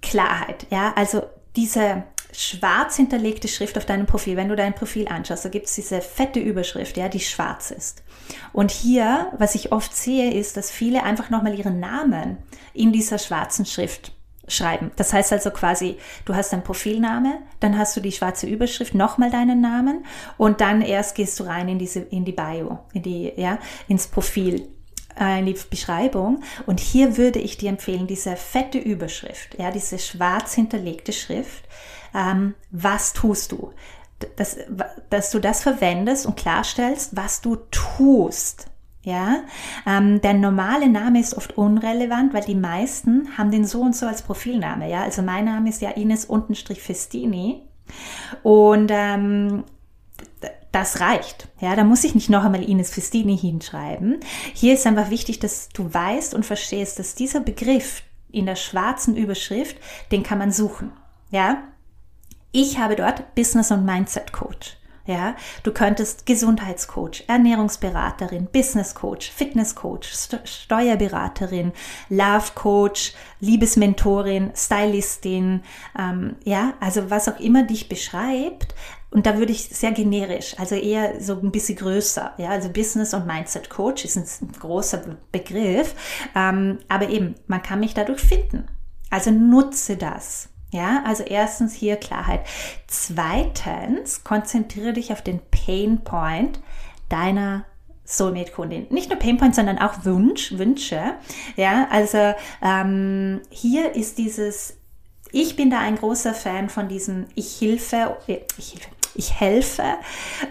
Klarheit. 0.00 0.66
Ja, 0.70 0.94
also 0.96 1.22
diese 1.54 2.04
schwarz 2.36 2.96
hinterlegte 2.96 3.48
Schrift 3.48 3.78
auf 3.78 3.86
deinem 3.86 4.06
Profil, 4.06 4.36
wenn 4.36 4.48
du 4.48 4.56
dein 4.56 4.74
Profil 4.74 5.08
anschaust, 5.08 5.44
da 5.44 5.48
gibt 5.48 5.66
es 5.66 5.74
diese 5.74 6.00
fette 6.00 6.40
Überschrift, 6.40 6.96
ja, 6.96 7.08
die 7.08 7.20
schwarz 7.20 7.70
ist. 7.70 8.02
Und 8.52 8.70
hier, 8.70 9.32
was 9.38 9.54
ich 9.54 9.72
oft 9.72 9.94
sehe, 9.94 10.32
ist, 10.32 10.56
dass 10.56 10.70
viele 10.70 11.02
einfach 11.02 11.30
nochmal 11.30 11.58
ihren 11.58 11.80
Namen 11.80 12.38
in 12.74 12.92
dieser 12.92 13.18
schwarzen 13.18 13.66
Schrift 13.66 14.12
schreiben. 14.48 14.92
Das 14.96 15.12
heißt 15.12 15.32
also 15.32 15.50
quasi, 15.50 15.96
du 16.24 16.34
hast 16.34 16.52
deinen 16.52 16.62
Profilname, 16.62 17.40
dann 17.60 17.76
hast 17.76 17.96
du 17.96 18.00
die 18.00 18.12
schwarze 18.12 18.46
Überschrift, 18.46 18.94
nochmal 18.94 19.30
deinen 19.30 19.60
Namen 19.60 20.04
und 20.36 20.60
dann 20.60 20.82
erst 20.82 21.16
gehst 21.16 21.40
du 21.40 21.44
rein 21.44 21.68
in 21.68 21.78
diese, 21.78 22.00
in 22.00 22.24
die 22.24 22.32
Bio, 22.32 22.78
in 22.92 23.02
die, 23.02 23.32
ja, 23.36 23.58
ins 23.88 24.06
Profil 24.06 24.68
äh, 25.18 25.40
in 25.40 25.46
die 25.46 25.56
Beschreibung. 25.68 26.42
Und 26.66 26.80
hier 26.80 27.16
würde 27.16 27.38
ich 27.38 27.56
dir 27.56 27.70
empfehlen, 27.70 28.06
diese 28.06 28.36
fette 28.36 28.78
Überschrift, 28.78 29.58
ja, 29.58 29.70
diese 29.70 29.98
schwarz 29.98 30.54
hinterlegte 30.54 31.12
Schrift, 31.12 31.64
ähm, 32.14 32.54
was 32.70 33.12
tust 33.12 33.52
du? 33.52 33.72
Dass, 34.36 34.56
dass 35.10 35.30
du 35.30 35.38
das 35.38 35.62
verwendest 35.62 36.26
und 36.26 36.36
klarstellst, 36.36 37.16
was 37.16 37.42
du 37.42 37.56
tust. 37.70 38.68
Ja, 39.02 39.44
ähm, 39.86 40.20
der 40.20 40.34
normale 40.34 40.88
Name 40.88 41.20
ist 41.20 41.36
oft 41.36 41.56
unrelevant, 41.56 42.34
weil 42.34 42.42
die 42.42 42.56
meisten 42.56 43.28
haben 43.38 43.52
den 43.52 43.64
so 43.64 43.80
und 43.82 43.94
so 43.94 44.04
als 44.04 44.22
Profilname. 44.22 44.90
Ja, 44.90 45.02
also 45.02 45.22
mein 45.22 45.44
Name 45.44 45.68
ist 45.68 45.80
ja 45.80 45.90
Ines 45.90 46.24
Untenstrich 46.24 46.82
Festini 46.82 47.62
und 48.42 48.90
ähm, 48.92 49.62
das 50.72 51.00
reicht. 51.00 51.48
Ja, 51.60 51.76
da 51.76 51.84
muss 51.84 52.04
ich 52.04 52.14
nicht 52.14 52.30
noch 52.30 52.44
einmal 52.44 52.68
Ines 52.68 52.90
Festini 52.90 53.38
hinschreiben. 53.38 54.18
Hier 54.54 54.74
ist 54.74 54.86
einfach 54.86 55.10
wichtig, 55.10 55.38
dass 55.38 55.68
du 55.68 55.92
weißt 55.92 56.34
und 56.34 56.44
verstehst, 56.44 56.98
dass 56.98 57.14
dieser 57.14 57.40
Begriff 57.40 58.02
in 58.30 58.46
der 58.46 58.56
schwarzen 58.56 59.16
Überschrift, 59.16 59.76
den 60.10 60.22
kann 60.22 60.38
man 60.38 60.52
suchen. 60.52 60.90
Ja, 61.30 61.62
ich 62.56 62.78
habe 62.78 62.96
dort 62.96 63.34
Business 63.34 63.70
und 63.70 63.84
Mindset 63.84 64.32
Coach. 64.32 64.78
Ja, 65.04 65.36
du 65.62 65.72
könntest 65.72 66.26
Gesundheitscoach, 66.26 67.24
Ernährungsberaterin, 67.28 68.48
Business 68.50 68.92
Coach, 68.92 69.30
Fitness 69.30 69.76
Coach, 69.76 70.12
St 70.12 70.40
Steuerberaterin, 70.42 71.72
Love 72.08 72.52
Coach, 72.56 73.12
Liebesmentorin, 73.38 74.50
Stylistin, 74.56 75.62
ähm, 75.96 76.34
ja, 76.42 76.74
also 76.80 77.08
was 77.08 77.28
auch 77.28 77.38
immer 77.38 77.62
dich 77.62 77.88
beschreibt. 77.88 78.74
Und 79.10 79.26
da 79.26 79.38
würde 79.38 79.52
ich 79.52 79.68
sehr 79.68 79.92
generisch, 79.92 80.58
also 80.58 80.74
eher 80.74 81.20
so 81.20 81.38
ein 81.40 81.52
bisschen 81.52 81.76
größer, 81.76 82.32
ja, 82.38 82.48
also 82.48 82.70
Business 82.70 83.14
und 83.14 83.26
Mindset 83.28 83.70
Coach 83.70 84.04
ist 84.04 84.16
ein 84.16 84.50
großer 84.58 85.18
Begriff, 85.30 85.94
ähm, 86.34 86.80
aber 86.88 87.10
eben, 87.10 87.36
man 87.46 87.62
kann 87.62 87.78
mich 87.78 87.94
dadurch 87.94 88.22
finden. 88.22 88.66
Also 89.08 89.30
nutze 89.30 89.96
das. 89.96 90.48
Ja, 90.70 91.02
also 91.06 91.22
erstens 91.22 91.74
hier 91.74 91.96
Klarheit. 91.96 92.40
Zweitens, 92.86 94.24
konzentriere 94.24 94.92
dich 94.92 95.12
auf 95.12 95.22
den 95.22 95.40
Pain 95.50 96.02
Point 96.02 96.60
deiner 97.08 97.64
Soulmate-Kundin. 98.06 98.86
Nicht 98.90 99.10
nur 99.10 99.18
Painpoint, 99.18 99.54
sondern 99.54 99.78
auch 99.78 100.04
Wunsch, 100.04 100.52
Wünsche. 100.52 101.14
Ja, 101.56 101.88
also 101.90 102.34
ähm, 102.62 103.40
hier 103.50 103.94
ist 103.94 104.18
dieses, 104.18 104.76
ich 105.32 105.56
bin 105.56 105.70
da 105.70 105.80
ein 105.80 105.96
großer 105.96 106.34
Fan 106.34 106.68
von 106.68 106.88
diesem 106.88 107.26
Ich 107.34 107.56
hilfe, 107.56 108.16
äh, 108.28 108.38
ich 108.58 108.70
hilfe, 108.70 108.88
ich 109.14 109.40
helfe 109.40 109.96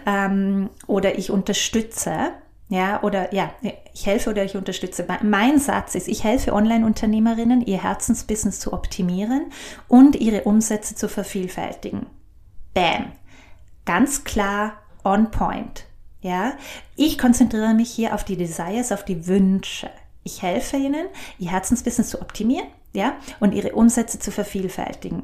ähm, 0.06 0.70
oder 0.86 1.18
ich 1.18 1.30
unterstütze. 1.30 2.32
Ja, 2.68 3.02
oder 3.02 3.32
ja, 3.32 3.52
ich 3.94 4.06
helfe 4.06 4.30
oder 4.30 4.44
ich 4.44 4.56
unterstütze. 4.56 5.06
Mein 5.22 5.60
Satz 5.60 5.94
ist, 5.94 6.08
ich 6.08 6.24
helfe 6.24 6.52
Online-Unternehmerinnen, 6.52 7.60
ihr 7.60 7.82
Herzensbusiness 7.82 8.58
zu 8.58 8.72
optimieren 8.72 9.52
und 9.86 10.16
ihre 10.16 10.42
Umsätze 10.42 10.96
zu 10.96 11.08
vervielfältigen. 11.08 12.06
Bam. 12.74 13.12
Ganz 13.84 14.24
klar 14.24 14.72
on 15.04 15.30
point. 15.30 15.84
Ja, 16.22 16.54
ich 16.96 17.18
konzentriere 17.18 17.72
mich 17.72 17.90
hier 17.90 18.12
auf 18.12 18.24
die 18.24 18.36
Desires, 18.36 18.90
auf 18.90 19.04
die 19.04 19.28
Wünsche. 19.28 19.88
Ich 20.24 20.42
helfe 20.42 20.76
ihnen, 20.76 21.06
ihr 21.38 21.52
Herzensbusiness 21.52 22.10
zu 22.10 22.20
optimieren, 22.20 22.66
ja, 22.92 23.14
und 23.38 23.54
ihre 23.54 23.72
Umsätze 23.76 24.18
zu 24.18 24.32
vervielfältigen. 24.32 25.22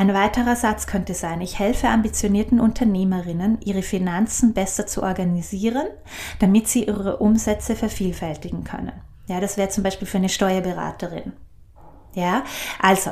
Ein 0.00 0.14
weiterer 0.14 0.56
Satz 0.56 0.86
könnte 0.86 1.12
sein, 1.12 1.42
ich 1.42 1.58
helfe 1.58 1.88
ambitionierten 1.88 2.58
Unternehmerinnen, 2.58 3.60
ihre 3.60 3.82
Finanzen 3.82 4.54
besser 4.54 4.86
zu 4.86 5.02
organisieren, 5.02 5.88
damit 6.38 6.68
sie 6.68 6.84
ihre 6.84 7.18
Umsätze 7.18 7.76
vervielfältigen 7.76 8.64
können. 8.64 8.94
Ja, 9.26 9.40
das 9.40 9.58
wäre 9.58 9.68
zum 9.68 9.84
Beispiel 9.84 10.08
für 10.08 10.16
eine 10.16 10.30
Steuerberaterin. 10.30 11.34
Ja, 12.14 12.44
also, 12.80 13.10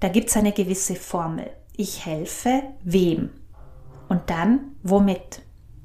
da 0.00 0.08
gibt 0.08 0.30
es 0.30 0.36
eine 0.36 0.50
gewisse 0.50 0.96
Formel. 0.96 1.52
Ich 1.76 2.04
helfe 2.04 2.64
wem? 2.82 3.30
Und 4.08 4.22
dann 4.26 4.72
womit? 4.82 5.42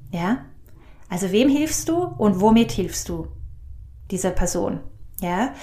Ja? 0.10 0.46
Also 1.10 1.32
wem 1.32 1.48
hilfst 1.48 1.90
du 1.90 2.06
und 2.06 2.42
womit 2.42 2.72
hilfst 2.72 3.08
du 3.08 3.28
dieser 4.10 4.32
Person? 4.32 4.80
Ja? 5.22 5.54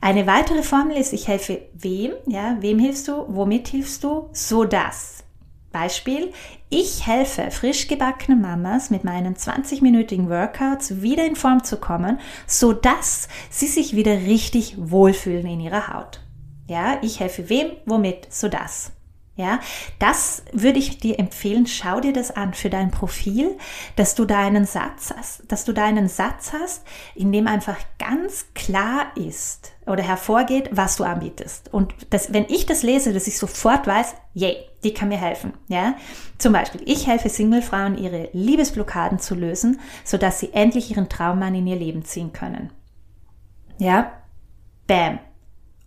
Eine 0.00 0.26
weitere 0.26 0.62
Formel 0.62 0.96
ist, 0.96 1.12
ich 1.12 1.26
helfe 1.26 1.62
wem, 1.74 2.12
ja, 2.26 2.56
wem 2.60 2.78
hilfst 2.78 3.08
du, 3.08 3.24
womit 3.28 3.68
hilfst 3.68 4.04
du, 4.04 4.28
so 4.32 4.64
dass. 4.64 5.24
Beispiel, 5.72 6.32
ich 6.70 7.06
helfe 7.06 7.50
frisch 7.50 7.86
gebackenen 7.86 8.40
Mamas 8.40 8.90
mit 8.90 9.04
meinen 9.04 9.34
20-minütigen 9.34 10.28
Workouts 10.28 11.02
wieder 11.02 11.26
in 11.26 11.36
Form 11.36 11.64
zu 11.64 11.76
kommen, 11.76 12.18
so 12.46 12.72
dass 12.72 13.28
sie 13.50 13.66
sich 13.66 13.94
wieder 13.94 14.12
richtig 14.12 14.76
wohlfühlen 14.78 15.46
in 15.46 15.60
ihrer 15.60 15.92
Haut. 15.92 16.20
Ja, 16.66 16.98
ich 17.02 17.20
helfe 17.20 17.48
wem, 17.48 17.72
womit, 17.84 18.32
so 18.32 18.48
dass. 18.48 18.92
Ja, 19.36 19.60
das 19.98 20.44
würde 20.52 20.78
ich 20.78 20.98
dir 20.98 21.18
empfehlen. 21.18 21.66
Schau 21.66 22.00
dir 22.00 22.14
das 22.14 22.30
an 22.30 22.54
für 22.54 22.70
dein 22.70 22.90
Profil, 22.90 23.58
dass 23.94 24.14
du 24.14 24.24
da 24.24 24.38
einen 24.38 24.64
Satz 24.64 25.12
hast, 25.14 25.42
dass 25.52 25.66
du 25.66 25.74
da 25.74 25.84
einen 25.84 26.08
Satz 26.08 26.54
hast, 26.54 26.86
in 27.14 27.32
dem 27.32 27.46
einfach 27.46 27.76
ganz 27.98 28.46
klar 28.54 29.08
ist 29.14 29.75
oder 29.86 30.02
hervorgeht, 30.02 30.70
was 30.72 30.96
du 30.96 31.04
anbietest. 31.04 31.72
Und 31.72 31.94
das, 32.10 32.32
wenn 32.32 32.46
ich 32.48 32.66
das 32.66 32.82
lese, 32.82 33.12
dass 33.12 33.26
ich 33.26 33.38
sofort 33.38 33.86
weiß, 33.86 34.14
yay, 34.34 34.56
die 34.84 34.92
kann 34.92 35.08
mir 35.08 35.18
helfen. 35.18 35.54
Ja, 35.68 35.94
zum 36.38 36.52
Beispiel, 36.52 36.82
ich 36.84 37.06
helfe 37.06 37.28
Singlefrauen, 37.28 37.96
ihre 37.96 38.28
Liebesblockaden 38.32 39.18
zu 39.18 39.34
lösen, 39.34 39.80
sodass 40.04 40.40
sie 40.40 40.52
endlich 40.52 40.90
ihren 40.90 41.08
Traummann 41.08 41.54
in 41.54 41.66
ihr 41.66 41.76
Leben 41.76 42.04
ziehen 42.04 42.32
können. 42.32 42.70
Ja, 43.78 44.12
bam 44.86 45.18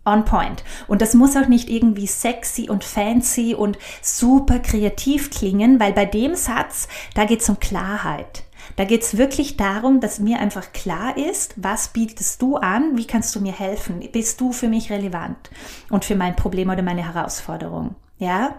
on 0.04 0.24
point. 0.24 0.64
Und 0.88 1.02
das 1.02 1.14
muss 1.14 1.36
auch 1.36 1.48
nicht 1.48 1.68
irgendwie 1.68 2.06
sexy 2.06 2.68
und 2.68 2.84
fancy 2.84 3.54
und 3.54 3.78
super 4.02 4.58
kreativ 4.58 5.30
klingen, 5.30 5.78
weil 5.80 5.92
bei 5.92 6.06
dem 6.06 6.34
Satz, 6.34 6.88
da 7.14 7.24
geht 7.24 7.40
es 7.42 7.48
um 7.48 7.60
Klarheit. 7.60 8.44
Da 8.76 8.84
geht 8.84 9.02
es 9.02 9.16
wirklich 9.16 9.56
darum, 9.56 10.00
dass 10.00 10.20
mir 10.20 10.38
einfach 10.38 10.72
klar 10.72 11.16
ist, 11.16 11.54
was 11.56 11.88
bietest 11.88 12.40
du 12.40 12.56
an, 12.56 12.96
wie 12.96 13.06
kannst 13.06 13.34
du 13.34 13.40
mir 13.40 13.52
helfen, 13.52 14.00
bist 14.12 14.40
du 14.40 14.52
für 14.52 14.68
mich 14.68 14.90
relevant 14.90 15.50
und 15.90 16.04
für 16.04 16.14
mein 16.14 16.36
Problem 16.36 16.70
oder 16.70 16.82
meine 16.82 17.12
Herausforderung. 17.12 17.96
Ja? 18.18 18.54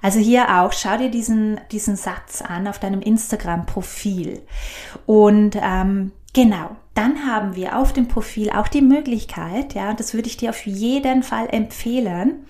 Also 0.00 0.18
hier 0.18 0.60
auch, 0.60 0.72
schau 0.72 0.96
dir 0.96 1.10
diesen, 1.10 1.60
diesen 1.70 1.96
Satz 1.96 2.42
an 2.42 2.66
auf 2.66 2.78
deinem 2.78 3.00
Instagram-Profil. 3.00 4.42
Und 5.06 5.56
ähm, 5.60 6.12
Genau, 6.34 6.76
dann 6.94 7.26
haben 7.26 7.56
wir 7.56 7.78
auf 7.78 7.92
dem 7.92 8.08
Profil 8.08 8.50
auch 8.50 8.68
die 8.68 8.80
Möglichkeit, 8.80 9.74
ja, 9.74 9.92
das 9.92 10.14
würde 10.14 10.28
ich 10.28 10.38
dir 10.38 10.50
auf 10.50 10.66
jeden 10.66 11.22
Fall 11.22 11.48
empfehlen, 11.50 12.46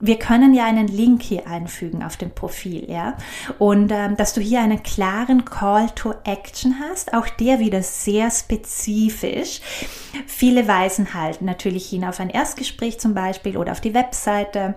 wir 0.00 0.18
können 0.18 0.54
ja 0.54 0.64
einen 0.64 0.86
Link 0.86 1.22
hier 1.22 1.46
einfügen 1.48 2.04
auf 2.04 2.16
dem 2.16 2.30
Profil, 2.30 2.88
ja. 2.88 3.16
Und 3.58 3.90
ähm, 3.90 4.16
dass 4.16 4.32
du 4.32 4.40
hier 4.40 4.60
einen 4.60 4.82
klaren 4.82 5.44
Call 5.44 5.90
to 5.90 6.14
Action 6.24 6.76
hast, 6.80 7.12
auch 7.14 7.28
der 7.28 7.58
wieder 7.58 7.82
sehr 7.82 8.30
spezifisch. 8.30 9.60
Viele 10.26 10.68
weisen 10.68 11.14
halt 11.14 11.42
natürlich 11.42 11.88
hin 11.88 12.04
auf 12.04 12.20
ein 12.20 12.30
Erstgespräch 12.30 13.00
zum 13.00 13.14
Beispiel 13.14 13.56
oder 13.56 13.72
auf 13.72 13.80
die 13.80 13.94
Webseite 13.94 14.76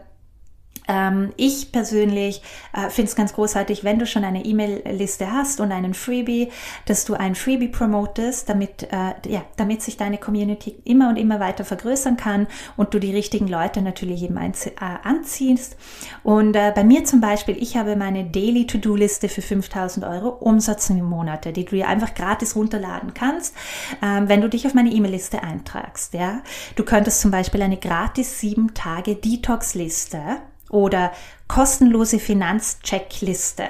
ich 1.38 1.72
persönlich 1.72 2.42
äh, 2.74 2.90
finde 2.90 3.10
es 3.10 3.16
ganz 3.16 3.34
großartig, 3.34 3.84
wenn 3.84 4.00
du 4.00 4.06
schon 4.06 4.24
eine 4.24 4.44
E-Mail-Liste 4.44 5.32
hast 5.32 5.60
und 5.60 5.72
einen 5.72 5.94
Freebie, 5.94 6.50
dass 6.86 7.06
du 7.06 7.14
ein 7.14 7.36
Freebie 7.36 7.68
promotest, 7.68 8.50
damit, 8.50 8.84
äh, 8.84 9.14
ja, 9.28 9.44
damit 9.58 9.82
sich 9.82 9.98
deine 9.98 10.18
Community 10.18 10.76
immer 10.84 11.10
und 11.10 11.18
immer 11.18 11.40
weiter 11.40 11.64
vergrößern 11.64 12.18
kann 12.18 12.48
und 12.78 12.94
du 12.94 13.00
die 13.00 13.12
richtigen 13.12 13.48
Leute 13.48 13.82
natürlich 13.82 14.24
eben 14.24 14.38
ein, 14.38 14.54
äh, 14.54 15.08
anziehst. 15.08 15.78
Und 16.24 16.56
äh, 16.56 16.72
bei 16.74 16.84
mir 16.84 17.06
zum 17.06 17.22
Beispiel, 17.22 17.58
ich 17.62 17.78
habe 17.78 17.96
meine 17.96 18.26
Daily 18.26 18.68
To-Do-Liste 18.68 19.30
für 19.30 19.42
5000 19.42 20.06
Euro 20.06 20.30
Umsatz 20.30 20.90
im 20.90 21.06
Monat, 21.06 21.46
die 21.46 21.66
du 21.66 21.76
dir 21.76 21.88
einfach 21.88 22.14
gratis 22.14 22.56
runterladen 22.56 23.14
kannst, 23.14 23.56
ähm, 24.02 24.28
wenn 24.28 24.42
du 24.42 24.50
dich 24.50 24.66
auf 24.66 24.74
meine 24.74 24.92
E-Mail-Liste 24.92 25.44
eintragst. 25.44 26.14
Ja? 26.14 26.42
Du 26.76 26.84
könntest 26.84 27.22
zum 27.22 27.32
Beispiel 27.32 27.62
eine 27.62 27.78
gratis 27.78 28.40
7 28.40 28.74
Tage 28.74 29.16
Detox-Liste 29.16 30.42
oder 30.72 31.12
kostenlose 31.48 32.20
Finanzcheckliste. 32.20 33.66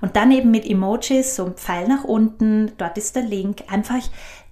Und 0.00 0.16
dann 0.16 0.32
eben 0.32 0.50
mit 0.50 0.68
Emojis, 0.68 1.36
so 1.36 1.46
ein 1.46 1.54
Pfeil 1.54 1.88
nach 1.88 2.04
unten, 2.04 2.72
dort 2.76 2.98
ist 2.98 3.16
der 3.16 3.22
Link, 3.22 3.64
einfach 3.68 4.00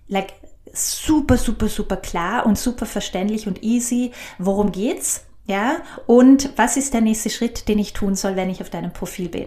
like, 0.08 0.32
super, 0.72 1.36
super, 1.36 1.68
super 1.68 1.96
klar 1.96 2.46
und 2.46 2.58
super 2.58 2.86
verständlich 2.86 3.46
und 3.48 3.62
easy, 3.62 4.12
worum 4.38 4.70
geht's, 4.72 5.24
ja, 5.46 5.78
und 6.06 6.50
was 6.56 6.76
ist 6.76 6.94
der 6.94 7.00
nächste 7.00 7.30
Schritt, 7.30 7.68
den 7.68 7.80
ich 7.80 7.92
tun 7.92 8.14
soll, 8.14 8.36
wenn 8.36 8.50
ich 8.50 8.60
auf 8.60 8.70
deinem 8.70 8.92
Profil 8.92 9.28
bin. 9.28 9.46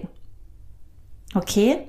Okay? 1.33 1.87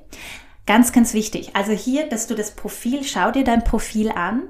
Ganz, 0.66 0.92
ganz 0.92 1.12
wichtig. 1.12 1.54
Also 1.54 1.73
hier, 1.73 2.09
dass 2.09 2.26
du 2.26 2.35
das 2.35 2.52
Profil, 2.52 3.04
schau 3.04 3.30
dir 3.30 3.44
dein 3.44 3.64
Profil 3.64 4.11
an, 4.11 4.44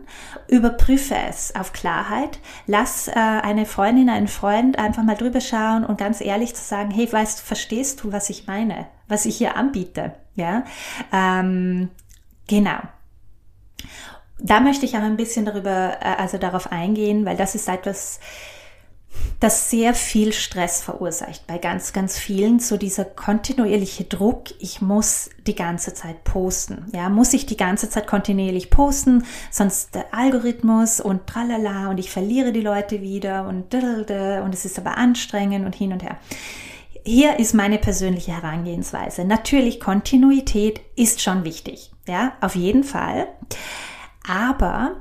überprüfe 0.47 1.17
es 1.29 1.57
auf 1.57 1.73
Klarheit, 1.73 2.39
lass 2.69 3.09
äh, 3.09 3.15
eine 3.15 3.67
Freundin, 3.67 4.09
einen 4.09 4.29
Freund 4.29 4.79
einfach 4.79 5.03
mal 5.03 5.17
drüber 5.17 5.41
schauen 5.41 5.85
und 5.85 5.99
ganz 5.99 6.21
ehrlich 6.21 6.55
zu 6.55 6.63
sagen, 6.63 6.93
hey, 6.93 7.13
weißt 7.13 7.41
du, 7.41 7.43
verstehst 7.43 8.05
du, 8.05 8.13
was 8.13 8.31
ich 8.31 8.47
meine, 8.47 8.87
was 9.09 9.27
ich 9.27 9.37
hier 9.37 9.57
anbiete? 9.57 10.15
Ja, 10.37 10.65
ähm, 11.13 11.91
genau. 12.47 12.79
Da 14.39 14.61
möchte 14.61 14.85
ich 14.85 14.97
auch 14.97 15.03
ein 15.03 15.17
bisschen 15.17 15.45
darüber, 15.45 15.99
äh, 16.01 16.15
also 16.17 16.39
darauf 16.39 16.71
eingehen, 16.71 17.25
weil 17.25 17.37
das 17.37 17.57
ist 17.57 17.69
etwas, 17.69 18.21
das 19.41 19.71
sehr 19.71 19.95
viel 19.95 20.33
Stress 20.33 20.83
verursacht 20.83 21.47
bei 21.47 21.59
ganz, 21.59 21.93
ganz 21.93 22.19
vielen. 22.19 22.61
So 22.61 22.77
dieser 22.77 23.05
kontinuierliche 23.05 24.05
Druck, 24.05 24.45
ich 24.59 24.81
muss 24.81 25.31
die 25.47 25.55
ganze 25.55 25.93
Zeit 25.93 26.25
posten. 26.25 26.87
Ja, 26.95 27.09
muss 27.09 27.33
ich 27.35 27.45
die 27.47 27.57
ganze 27.57 27.91
Zeit 27.91 28.07
kontinuierlich 28.07 28.71
posten, 28.71 29.25
sonst 29.51 29.95
der 29.95 30.15
Algorithmus 30.15 31.01
und 31.01 31.27
tralala 31.27 31.91
und 31.91 31.99
ich 31.99 32.11
verliere 32.11 32.53
die 32.53 32.61
Leute 32.61 33.03
wieder 33.03 33.47
und 33.47 33.75
und 33.75 34.55
es 34.55 34.65
ist 34.65 34.79
aber 34.79 34.97
anstrengend 34.97 35.67
und 35.67 35.75
hin 35.75 35.93
und 35.93 36.03
her. 36.03 36.17
Hier 37.05 37.39
ist 37.39 37.53
meine 37.53 37.79
persönliche 37.79 38.33
Herangehensweise. 38.33 39.25
Natürlich, 39.27 39.79
Kontinuität 39.79 40.81
ist 40.97 41.21
schon 41.21 41.45
wichtig. 41.45 41.93
Ja, 42.09 42.33
auf 42.41 42.55
jeden 42.55 42.83
Fall. 42.83 43.29
Aber 44.27 44.97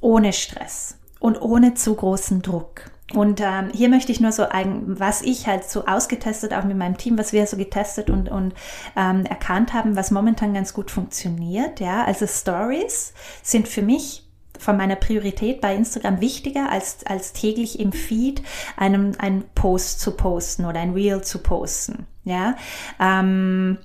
ohne 0.00 0.32
Stress 0.32 0.96
und 1.18 1.40
ohne 1.40 1.74
zu 1.74 1.94
großen 1.94 2.42
Druck. 2.42 2.90
Und 3.14 3.40
ähm, 3.40 3.70
hier 3.72 3.88
möchte 3.88 4.12
ich 4.12 4.20
nur 4.20 4.32
so 4.32 4.42
ein, 4.48 4.82
was 5.00 5.22
ich 5.22 5.46
halt 5.46 5.64
so 5.64 5.86
ausgetestet, 5.86 6.52
auch 6.52 6.64
mit 6.64 6.76
meinem 6.76 6.98
Team, 6.98 7.16
was 7.16 7.32
wir 7.32 7.46
so 7.46 7.56
getestet 7.56 8.10
und, 8.10 8.28
und 8.28 8.52
ähm, 8.96 9.24
erkannt 9.24 9.72
haben, 9.72 9.96
was 9.96 10.10
momentan 10.10 10.52
ganz 10.52 10.74
gut 10.74 10.90
funktioniert. 10.90 11.80
Ja, 11.80 12.04
also 12.04 12.26
Stories 12.26 13.14
sind 13.42 13.66
für 13.66 13.82
mich 13.82 14.28
von 14.58 14.76
meiner 14.76 14.96
Priorität 14.96 15.60
bei 15.60 15.74
Instagram 15.74 16.20
wichtiger 16.20 16.70
als, 16.70 17.06
als 17.06 17.32
täglich 17.32 17.80
im 17.80 17.92
Feed 17.92 18.42
einen, 18.76 19.18
einen 19.18 19.44
Post 19.54 20.00
zu 20.00 20.10
posten 20.10 20.64
oder 20.66 20.80
ein 20.80 20.92
Reel 20.92 21.22
zu 21.22 21.38
posten. 21.38 22.06
Ja, 22.24 22.56
ähm, 23.00 23.78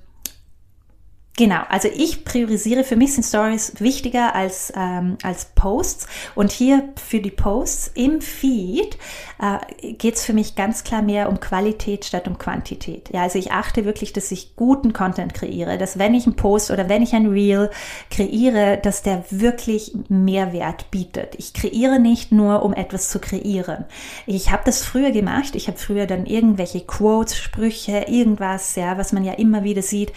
Genau, 1.36 1.62
also 1.68 1.88
ich 1.88 2.24
priorisiere, 2.24 2.84
für 2.84 2.94
mich 2.94 3.14
sind 3.14 3.24
Stories 3.24 3.80
wichtiger 3.80 4.36
als, 4.36 4.72
ähm, 4.76 5.18
als 5.24 5.46
Posts. 5.56 6.06
Und 6.36 6.52
hier 6.52 6.90
für 6.94 7.18
die 7.18 7.32
Posts 7.32 7.90
im 7.94 8.20
Feed 8.20 8.96
äh, 9.40 9.94
geht 9.94 10.14
es 10.14 10.24
für 10.24 10.32
mich 10.32 10.54
ganz 10.54 10.84
klar 10.84 11.02
mehr 11.02 11.28
um 11.28 11.40
Qualität 11.40 12.04
statt 12.04 12.28
um 12.28 12.38
Quantität. 12.38 13.10
Ja, 13.12 13.22
also 13.22 13.40
ich 13.40 13.50
achte 13.50 13.84
wirklich, 13.84 14.12
dass 14.12 14.30
ich 14.30 14.54
guten 14.54 14.92
Content 14.92 15.34
kreiere, 15.34 15.76
dass 15.76 15.98
wenn 15.98 16.14
ich 16.14 16.24
einen 16.26 16.36
Post 16.36 16.70
oder 16.70 16.88
wenn 16.88 17.02
ich 17.02 17.14
ein 17.14 17.26
Reel 17.26 17.68
kreiere, 18.12 18.78
dass 18.80 19.02
der 19.02 19.24
wirklich 19.30 19.92
Mehrwert 20.08 20.92
bietet. 20.92 21.34
Ich 21.38 21.52
kreiere 21.52 21.98
nicht 21.98 22.30
nur, 22.30 22.62
um 22.62 22.72
etwas 22.72 23.08
zu 23.08 23.18
kreieren. 23.18 23.86
Ich 24.26 24.52
habe 24.52 24.62
das 24.64 24.84
früher 24.84 25.10
gemacht. 25.10 25.56
Ich 25.56 25.66
habe 25.66 25.78
früher 25.78 26.06
dann 26.06 26.26
irgendwelche 26.26 26.82
Quotes, 26.82 27.36
Sprüche, 27.36 28.04
irgendwas, 28.06 28.76
ja, 28.76 28.96
was 28.98 29.12
man 29.12 29.24
ja 29.24 29.32
immer 29.32 29.64
wieder 29.64 29.82
sieht, 29.82 30.12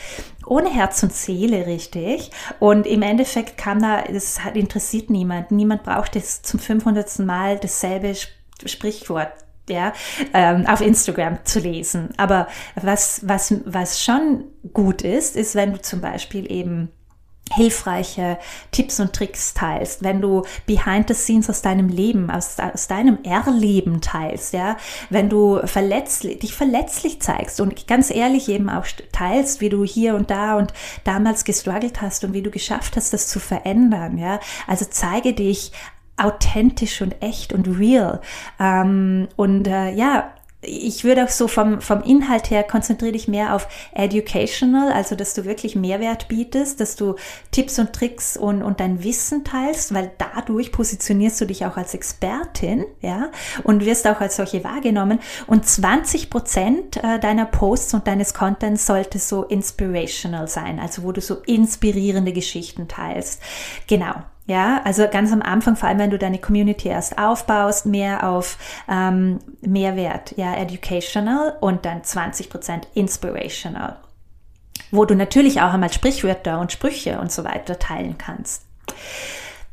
ohne 0.48 0.70
Herz 0.70 1.04
und 1.04 1.14
Seele 1.14 1.66
richtig. 1.68 2.32
Und 2.60 2.88
im 2.88 3.02
Endeffekt 3.02 3.58
kam 3.58 3.82
da, 3.82 4.02
das 4.02 4.44
hat 4.44 4.56
interessiert 4.56 5.10
niemand. 5.10 5.52
Niemand 5.52 5.84
braucht 5.84 6.16
es 6.16 6.42
zum 6.42 6.60
500. 6.60 7.20
Mal 7.20 7.58
dasselbe 7.58 8.14
Sprichwort 8.66 9.34
ja, 9.70 9.94
ähm, 10.34 10.66
auf 10.66 10.82
Instagram 10.82 11.40
zu 11.44 11.60
lesen. 11.60 12.10
Aber 12.18 12.48
was, 12.76 13.22
was, 13.28 13.54
was 13.66 14.02
schon 14.02 14.46
gut 14.74 15.02
ist, 15.02 15.36
ist, 15.36 15.56
wenn 15.56 15.74
du 15.74 15.82
zum 15.82 16.02
Beispiel 16.02 16.50
eben 16.52 16.90
hilfreiche 17.54 18.38
Tipps 18.72 19.00
und 19.00 19.14
Tricks 19.14 19.54
teilst, 19.54 20.04
wenn 20.04 20.22
du 20.22 20.44
behind 20.66 21.08
the 21.08 21.14
scenes 21.14 21.50
aus 21.50 21.62
deinem 21.62 21.90
Leben, 21.90 22.30
aus, 22.30 22.58
aus 22.60 22.88
deinem 22.88 23.20
Erleben 23.24 24.02
teilst, 24.02 24.54
ja, 24.54 24.78
wenn 25.10 25.30
du 25.30 25.60
verletzlich, 25.66 26.40
dich 26.40 26.54
verletzlich 26.54 27.22
zeigst 27.22 27.62
und 27.62 27.88
ganz 27.88 28.12
ehrlich 28.12 28.50
eben 28.50 28.70
auch 28.70 28.86
teilst, 29.12 29.62
wie 29.62 29.70
du 29.70 29.84
hier 29.84 30.16
und 30.16 30.30
da 30.30 30.56
und 30.58 30.74
damals 31.04 31.46
gestruggelt 31.46 32.02
hast 32.02 32.24
und 32.24 32.34
wie 32.34 32.42
du 32.42 32.52
geschafft 32.52 32.96
hast, 32.96 33.14
das 33.14 33.28
zu 33.28 33.40
verändern, 33.40 34.18
ja, 34.18 34.40
also 34.68 34.86
zeige 34.90 35.34
dich 35.34 35.72
authentisch 36.18 37.02
und 37.02 37.22
echt 37.22 37.54
und 37.54 37.68
real. 37.68 38.22
Ähm, 38.60 39.28
und 39.36 39.68
äh, 39.68 39.92
ja, 39.92 40.34
ich 40.62 41.04
würde 41.04 41.24
auch 41.24 41.30
so 41.30 41.48
vom, 41.48 41.82
vom 41.82 42.02
Inhalt 42.02 42.50
her 42.50 42.64
konzentriere 42.64 43.12
dich 43.12 43.28
mehr 43.28 43.54
auf 43.54 43.68
educational, 43.94 44.92
also 44.92 45.16
dass 45.16 45.36
du 45.36 45.46
wirklich 45.46 45.76
Mehrwert 45.76 46.28
bietest, 46.30 46.80
dass 46.80 46.96
du 46.96 47.16
Tipps 47.52 47.78
und 47.78 47.94
Tricks 47.94 48.36
und, 48.36 48.64
und 48.64 48.80
dein 48.80 49.04
Wissen 49.04 49.44
teilst, 49.44 49.94
weil 49.94 50.12
dadurch 50.18 50.72
positionierst 50.72 51.40
du 51.40 51.46
dich 51.46 51.66
auch 51.66 51.78
als 51.78 51.94
Expertin, 51.94 52.86
ja, 53.02 53.30
und 53.64 53.86
wirst 53.86 54.08
auch 54.08 54.20
als 54.20 54.38
solche 54.38 54.64
wahrgenommen. 54.64 55.20
Und 55.46 55.68
20 55.68 56.32
Prozent 56.32 56.98
äh, 56.98 57.20
deiner 57.20 57.46
Posts 57.46 57.94
und 57.94 58.08
deines 58.08 58.34
Contents 58.34 58.88
sollte 58.88 59.20
so 59.20 59.44
inspirational 59.44 60.48
sein, 60.48 60.80
also 60.80 61.04
wo 61.04 61.12
du 61.12 61.22
so 61.22 61.36
inspirierende 61.46 62.34
Geschichten 62.34 62.88
teilst. 62.88 63.42
Genau. 63.86 64.16
Ja, 64.48 64.82
also 64.86 65.08
ganz 65.12 65.34
am 65.34 65.42
Anfang, 65.42 65.76
vor 65.76 65.90
allem 65.90 66.00
wenn 66.00 66.10
du 66.10 66.18
deine 66.18 66.40
Community 66.40 66.88
erst 66.88 67.18
aufbaust, 67.18 67.86
mehr 67.86 68.28
auf 68.28 68.58
ähm, 68.90 69.40
Mehrwert, 69.60 70.36
ja, 70.38 70.56
educational 70.56 71.58
und 71.60 71.86
dann 71.86 72.02
20% 72.02 72.84
inspirational, 72.94 73.98
wo 74.90 75.04
du 75.04 75.16
natürlich 75.16 75.62
auch 75.62 75.74
einmal 75.74 75.92
Sprichwörter 75.92 76.62
und 76.62 76.72
Sprüche 76.72 77.20
und 77.20 77.30
so 77.30 77.44
weiter 77.44 77.78
teilen 77.78 78.18
kannst. 78.18 78.64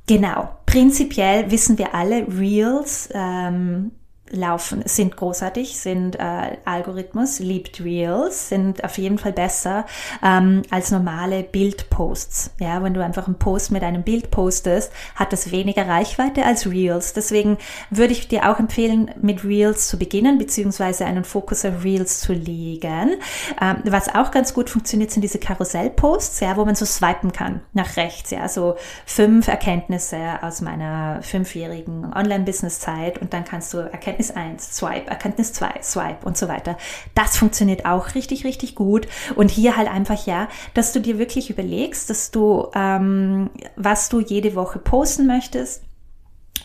Genau, 0.09 0.49
prinzipiell 0.67 1.53
wissen 1.53 1.79
wir 1.79 1.95
alle, 1.95 2.27
Reels 2.27 3.09
ähm, 3.15 3.93
laufen, 4.31 4.83
sind 4.87 5.17
großartig, 5.17 5.79
sind 5.79 6.17
äh, 6.17 6.57
Algorithmus, 6.65 7.41
liebt 7.41 7.85
Reels, 7.85 8.49
sind 8.49 8.83
auf 8.83 8.97
jeden 8.97 9.19
Fall 9.19 9.33
besser 9.33 9.85
ähm, 10.23 10.63
als 10.71 10.91
normale 10.91 11.43
Bildposts. 11.43 12.51
Ja, 12.59 12.83
wenn 12.83 12.95
du 12.95 13.05
einfach 13.05 13.27
einen 13.27 13.39
Post 13.39 13.71
mit 13.71 13.83
einem 13.83 14.03
Bild 14.03 14.31
postest, 14.31 14.93
hat 15.15 15.33
das 15.33 15.51
weniger 15.51 15.87
Reichweite 15.87 16.45
als 16.47 16.67
Reels. 16.67 17.13
Deswegen 17.13 17.59
würde 17.91 18.15
ich 18.15 18.27
dir 18.27 18.51
auch 18.51 18.59
empfehlen, 18.59 19.11
mit 19.21 19.45
Reels 19.45 19.89
zu 19.89 19.99
beginnen, 19.99 20.39
beziehungsweise 20.39 21.05
einen 21.05 21.25
Fokus 21.25 21.65
auf 21.67 21.85
Reels 21.85 22.21
zu 22.21 22.33
legen. 22.33 23.17
Ähm, 23.61 23.77
was 23.85 24.15
auch 24.15 24.31
ganz 24.31 24.55
gut 24.55 24.71
funktioniert, 24.71 25.11
sind 25.11 25.23
diese 25.23 25.39
Karussellposts, 25.39 26.41
ja, 26.41 26.57
wo 26.57 26.65
man 26.65 26.75
so 26.75 26.87
swipen 26.87 27.33
kann 27.33 27.61
nach 27.75 27.97
rechts, 27.97 28.31
ja, 28.31 28.49
so 28.49 28.77
fünf 29.05 29.49
Erkenntnisse 29.49 30.43
aus 30.43 30.63
meiner 30.63 31.23
fünfjährigen 31.23 32.13
Online-Business-Zeit 32.15 33.19
und 33.19 33.35
dann 33.35 33.45
kannst 33.45 33.75
du 33.75 33.79
Erkenntnisse 33.79 34.14
Erkenntnis 34.15 34.31
1, 34.31 34.77
Swipe, 34.77 35.11
Erkenntnis 35.11 35.53
2, 35.55 35.83
Swipe 35.83 36.25
und 36.25 36.37
so 36.37 36.47
weiter. 36.49 36.77
Das 37.15 37.37
funktioniert 37.37 37.85
auch 37.85 38.15
richtig, 38.15 38.45
richtig 38.45 38.75
gut. 38.75 39.09
Und 39.35 39.51
hier 39.51 39.77
halt 39.77 39.89
einfach 39.91 40.25
ja, 40.27 40.49
dass 40.75 40.93
du 40.93 41.01
dir 41.01 41.19
wirklich 41.19 41.51
überlegst, 41.51 42.11
dass 42.11 42.31
du, 42.31 42.69
ähm, 42.75 43.51
was 43.77 44.09
du 44.09 44.21
jede 44.21 44.55
Woche 44.55 44.79
posten 44.79 45.27
möchtest. 45.27 45.83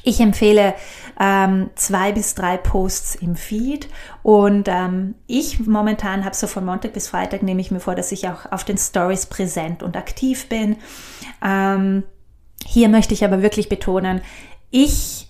Ich 0.03 0.21
empfehle 0.21 0.75
ähm, 1.19 1.71
zwei 1.75 2.11
bis 2.13 2.33
drei 2.33 2.55
Posts 2.55 3.15
im 3.15 3.35
Feed 3.35 3.89
und 4.23 4.69
ähm, 4.69 5.15
ich 5.27 5.59
momentan 5.59 6.23
habe 6.23 6.35
so 6.35 6.47
von 6.47 6.63
Montag 6.63 6.93
bis 6.93 7.09
Freitag 7.09 7.43
nehme 7.43 7.59
ich 7.59 7.69
mir 7.69 7.81
vor, 7.81 7.95
dass 7.95 8.13
ich 8.13 8.29
auch 8.29 8.49
auf 8.51 8.63
den 8.63 8.77
Stories 8.77 9.25
präsent 9.25 9.83
und 9.83 9.97
aktiv 9.97 10.47
bin. 10.47 10.77
Ähm, 11.43 12.03
hier 12.65 12.87
möchte 12.87 13.13
ich 13.13 13.25
aber 13.25 13.41
wirklich 13.41 13.67
betonen, 13.67 14.21
ich 14.71 15.28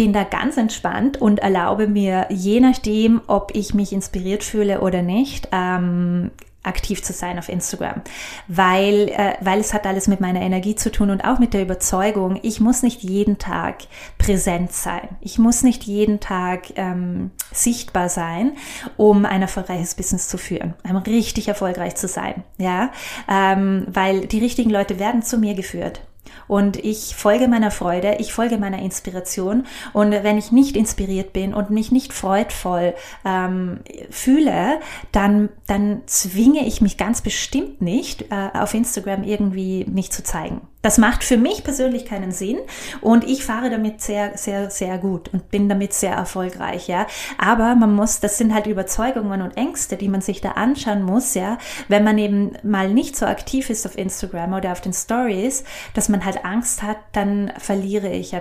bin 0.00 0.14
da 0.14 0.24
ganz 0.24 0.56
entspannt 0.56 1.20
und 1.20 1.40
erlaube 1.40 1.86
mir, 1.86 2.24
je 2.30 2.58
nachdem, 2.60 3.20
ob 3.26 3.54
ich 3.54 3.74
mich 3.74 3.92
inspiriert 3.92 4.42
fühle 4.42 4.80
oder 4.80 5.02
nicht, 5.02 5.48
ähm, 5.52 6.30
aktiv 6.62 7.02
zu 7.02 7.12
sein 7.12 7.38
auf 7.38 7.50
Instagram, 7.50 8.00
weil, 8.48 9.10
äh, 9.10 9.34
weil 9.42 9.60
es 9.60 9.74
hat 9.74 9.86
alles 9.86 10.08
mit 10.08 10.22
meiner 10.22 10.40
Energie 10.40 10.74
zu 10.74 10.90
tun 10.90 11.10
und 11.10 11.22
auch 11.26 11.38
mit 11.38 11.52
der 11.52 11.60
Überzeugung, 11.60 12.40
ich 12.42 12.60
muss 12.60 12.82
nicht 12.82 13.02
jeden 13.02 13.36
Tag 13.36 13.80
präsent 14.16 14.72
sein. 14.72 15.06
Ich 15.20 15.38
muss 15.38 15.62
nicht 15.62 15.84
jeden 15.84 16.18
Tag 16.18 16.72
ähm, 16.76 17.30
sichtbar 17.52 18.08
sein, 18.08 18.52
um 18.96 19.26
ein 19.26 19.42
erfolgreiches 19.42 19.96
Business 19.96 20.28
zu 20.28 20.38
führen, 20.38 20.72
um 20.88 20.96
richtig 20.96 21.46
erfolgreich 21.48 21.94
zu 21.96 22.08
sein. 22.08 22.42
Ja, 22.56 22.90
ähm, 23.28 23.86
weil 23.86 24.26
die 24.26 24.38
richtigen 24.38 24.70
Leute 24.70 24.98
werden 24.98 25.22
zu 25.22 25.36
mir 25.36 25.52
geführt. 25.52 26.00
Und 26.48 26.76
ich 26.76 27.14
folge 27.16 27.48
meiner 27.48 27.70
Freude, 27.70 28.16
ich 28.18 28.32
folge 28.32 28.58
meiner 28.58 28.80
Inspiration. 28.80 29.66
Und 29.92 30.12
wenn 30.12 30.38
ich 30.38 30.52
nicht 30.52 30.76
inspiriert 30.76 31.32
bin 31.32 31.54
und 31.54 31.70
mich 31.70 31.92
nicht 31.92 32.12
freudvoll 32.12 32.94
ähm, 33.24 33.80
fühle, 34.10 34.80
dann, 35.12 35.48
dann 35.66 36.02
zwinge 36.06 36.66
ich 36.66 36.80
mich 36.80 36.96
ganz 36.96 37.22
bestimmt 37.22 37.80
nicht, 37.80 38.22
äh, 38.30 38.50
auf 38.54 38.74
Instagram 38.74 39.22
irgendwie 39.22 39.84
mich 39.84 40.10
zu 40.10 40.22
zeigen. 40.22 40.60
Das 40.82 40.96
macht 40.96 41.24
für 41.24 41.36
mich 41.36 41.62
persönlich 41.62 42.06
keinen 42.06 42.32
Sinn 42.32 42.58
und 43.02 43.24
ich 43.24 43.44
fahre 43.44 43.68
damit 43.68 44.00
sehr, 44.00 44.38
sehr, 44.38 44.70
sehr 44.70 44.96
gut 44.96 45.28
und 45.32 45.50
bin 45.50 45.68
damit 45.68 45.92
sehr 45.92 46.12
erfolgreich, 46.12 46.88
ja. 46.88 47.06
Aber 47.36 47.74
man 47.74 47.94
muss, 47.94 48.20
das 48.20 48.38
sind 48.38 48.54
halt 48.54 48.66
Überzeugungen 48.66 49.42
und 49.42 49.58
Ängste, 49.58 49.98
die 49.98 50.08
man 50.08 50.22
sich 50.22 50.40
da 50.40 50.52
anschauen 50.52 51.02
muss, 51.02 51.34
ja. 51.34 51.58
Wenn 51.88 52.02
man 52.02 52.16
eben 52.16 52.52
mal 52.62 52.88
nicht 52.88 53.14
so 53.14 53.26
aktiv 53.26 53.68
ist 53.68 53.84
auf 53.86 53.98
Instagram 53.98 54.54
oder 54.54 54.72
auf 54.72 54.80
den 54.80 54.94
Stories, 54.94 55.64
dass 55.92 56.08
man 56.08 56.24
halt 56.24 56.46
Angst 56.46 56.82
hat, 56.82 56.96
dann 57.12 57.52
verliere 57.58 58.08
ich, 58.08 58.34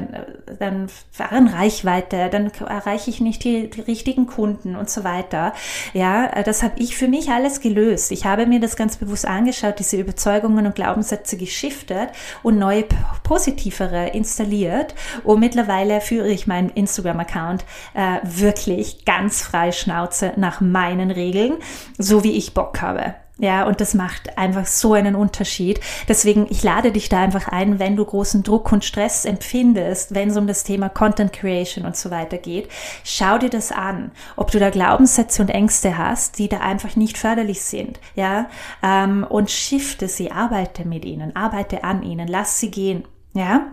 dann 0.59 0.87
fahren 1.11 1.47
Reichweite, 1.47 2.29
dann 2.29 2.51
erreiche 2.65 3.09
ich 3.09 3.19
nicht 3.19 3.43
die, 3.43 3.69
die 3.69 3.81
richtigen 3.81 4.27
Kunden 4.27 4.77
und 4.77 4.89
so 4.89 5.03
weiter. 5.03 5.53
Ja, 5.93 6.41
das 6.43 6.63
habe 6.63 6.79
ich 6.79 6.95
für 6.95 7.09
mich 7.09 7.29
alles 7.31 7.59
gelöst. 7.59 8.13
Ich 8.13 8.25
habe 8.25 8.45
mir 8.45 8.61
das 8.61 8.77
ganz 8.77 8.95
bewusst 8.95 9.27
angeschaut, 9.27 9.79
diese 9.79 9.97
Überzeugungen 9.97 10.65
und 10.65 10.75
Glaubenssätze 10.75 11.35
geschiftet 11.35 12.09
und 12.43 12.57
neue 12.57 12.85
positivere 13.23 14.09
installiert. 14.09 14.95
Und 15.23 15.39
mittlerweile 15.39 16.01
führe 16.01 16.29
ich 16.29 16.47
meinen 16.47 16.69
Instagram-Account 16.69 17.65
äh, 17.93 18.19
wirklich 18.23 19.05
ganz 19.05 19.41
frei 19.41 19.71
Schnauze 19.71 20.33
nach 20.35 20.61
meinen 20.61 21.11
Regeln, 21.11 21.57
so 21.97 22.23
wie 22.23 22.37
ich 22.37 22.53
Bock 22.53 22.81
habe. 22.81 23.15
Ja, 23.39 23.65
und 23.65 23.79
das 23.79 23.93
macht 23.93 24.37
einfach 24.37 24.65
so 24.65 24.93
einen 24.93 25.15
Unterschied. 25.15 25.79
Deswegen, 26.09 26.47
ich 26.49 26.61
lade 26.61 26.91
dich 26.91 27.07
da 27.07 27.21
einfach 27.21 27.47
ein, 27.47 27.79
wenn 27.79 27.95
du 27.95 28.03
großen 28.03 28.43
Druck 28.43 28.69
und 28.73 28.83
Stress 28.83 29.23
empfindest, 29.23 30.13
wenn 30.13 30.29
es 30.29 30.37
um 30.37 30.45
das 30.45 30.65
Thema 30.65 30.89
Content 30.89 31.31
Creation 31.31 31.85
und 31.85 31.95
so 31.95 32.11
weiter 32.11 32.37
geht. 32.37 32.69
Schau 33.05 33.37
dir 33.37 33.49
das 33.49 33.71
an, 33.71 34.11
ob 34.35 34.51
du 34.51 34.59
da 34.59 34.69
Glaubenssätze 34.69 35.41
und 35.41 35.49
Ängste 35.49 35.97
hast, 35.97 36.37
die 36.37 36.49
da 36.49 36.59
einfach 36.59 36.97
nicht 36.97 37.17
förderlich 37.17 37.61
sind. 37.61 37.99
Ja, 38.15 38.47
ähm, 38.83 39.25
und 39.27 39.49
shifte 39.49 40.09
sie, 40.09 40.31
arbeite 40.31 40.85
mit 40.85 41.05
ihnen, 41.05 41.33
arbeite 41.35 41.85
an 41.85 42.03
ihnen, 42.03 42.27
lass 42.27 42.59
sie 42.59 42.71
gehen. 42.71 43.05
Ja, 43.33 43.67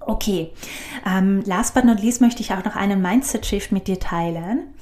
Okay, 0.00 0.50
ähm, 1.06 1.42
last 1.44 1.74
but 1.74 1.84
not 1.84 2.00
least 2.00 2.22
möchte 2.22 2.40
ich 2.40 2.52
auch 2.52 2.64
noch 2.64 2.74
einen 2.74 3.02
Mindset-Shift 3.02 3.70
mit 3.70 3.86
dir 3.86 4.00
teilen, 4.00 4.74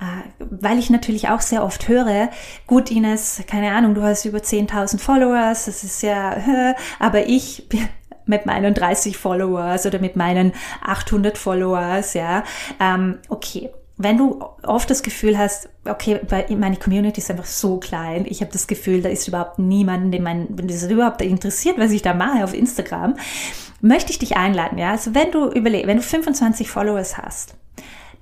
äh, 0.00 0.44
weil 0.48 0.78
ich 0.78 0.90
natürlich 0.90 1.28
auch 1.28 1.40
sehr 1.40 1.64
oft 1.64 1.88
höre, 1.88 2.30
gut 2.68 2.88
Ines, 2.90 3.42
keine 3.48 3.72
Ahnung, 3.72 3.94
du 3.94 4.02
hast 4.02 4.24
über 4.24 4.38
10.000 4.38 5.00
Followers, 5.00 5.64
das 5.64 5.82
ist 5.82 6.02
ja, 6.02 6.36
aber 7.00 7.26
ich 7.26 7.68
mit 8.26 8.46
meinen 8.46 8.72
30 8.72 9.18
Followers 9.18 9.86
oder 9.86 9.98
mit 9.98 10.14
meinen 10.14 10.52
800 10.82 11.36
Followers, 11.36 12.14
ja, 12.14 12.44
ähm, 12.78 13.18
okay, 13.28 13.70
wenn 14.02 14.16
du 14.16 14.42
oft 14.62 14.88
das 14.88 15.02
Gefühl 15.02 15.36
hast, 15.36 15.68
okay, 15.84 16.20
meine 16.56 16.76
Community 16.76 17.20
ist 17.20 17.30
einfach 17.30 17.44
so 17.44 17.76
klein, 17.76 18.24
ich 18.26 18.40
habe 18.40 18.50
das 18.50 18.66
Gefühl, 18.66 19.02
da 19.02 19.10
ist 19.10 19.28
überhaupt 19.28 19.58
niemand, 19.58 20.14
den 20.14 20.22
mein, 20.22 20.48
das 20.50 20.84
überhaupt 20.84 21.20
interessiert, 21.20 21.78
was 21.78 21.90
ich 21.90 22.00
da 22.00 22.14
mache 22.14 22.42
auf 22.42 22.54
Instagram, 22.54 23.16
möchte 23.82 24.10
ich 24.10 24.18
dich 24.18 24.38
einladen, 24.38 24.78
ja. 24.78 24.92
Also 24.92 25.14
wenn 25.14 25.30
du 25.30 25.50
überleg, 25.50 25.86
wenn 25.86 25.98
du 25.98 26.02
25 26.02 26.70
Followers 26.70 27.18
hast, 27.18 27.56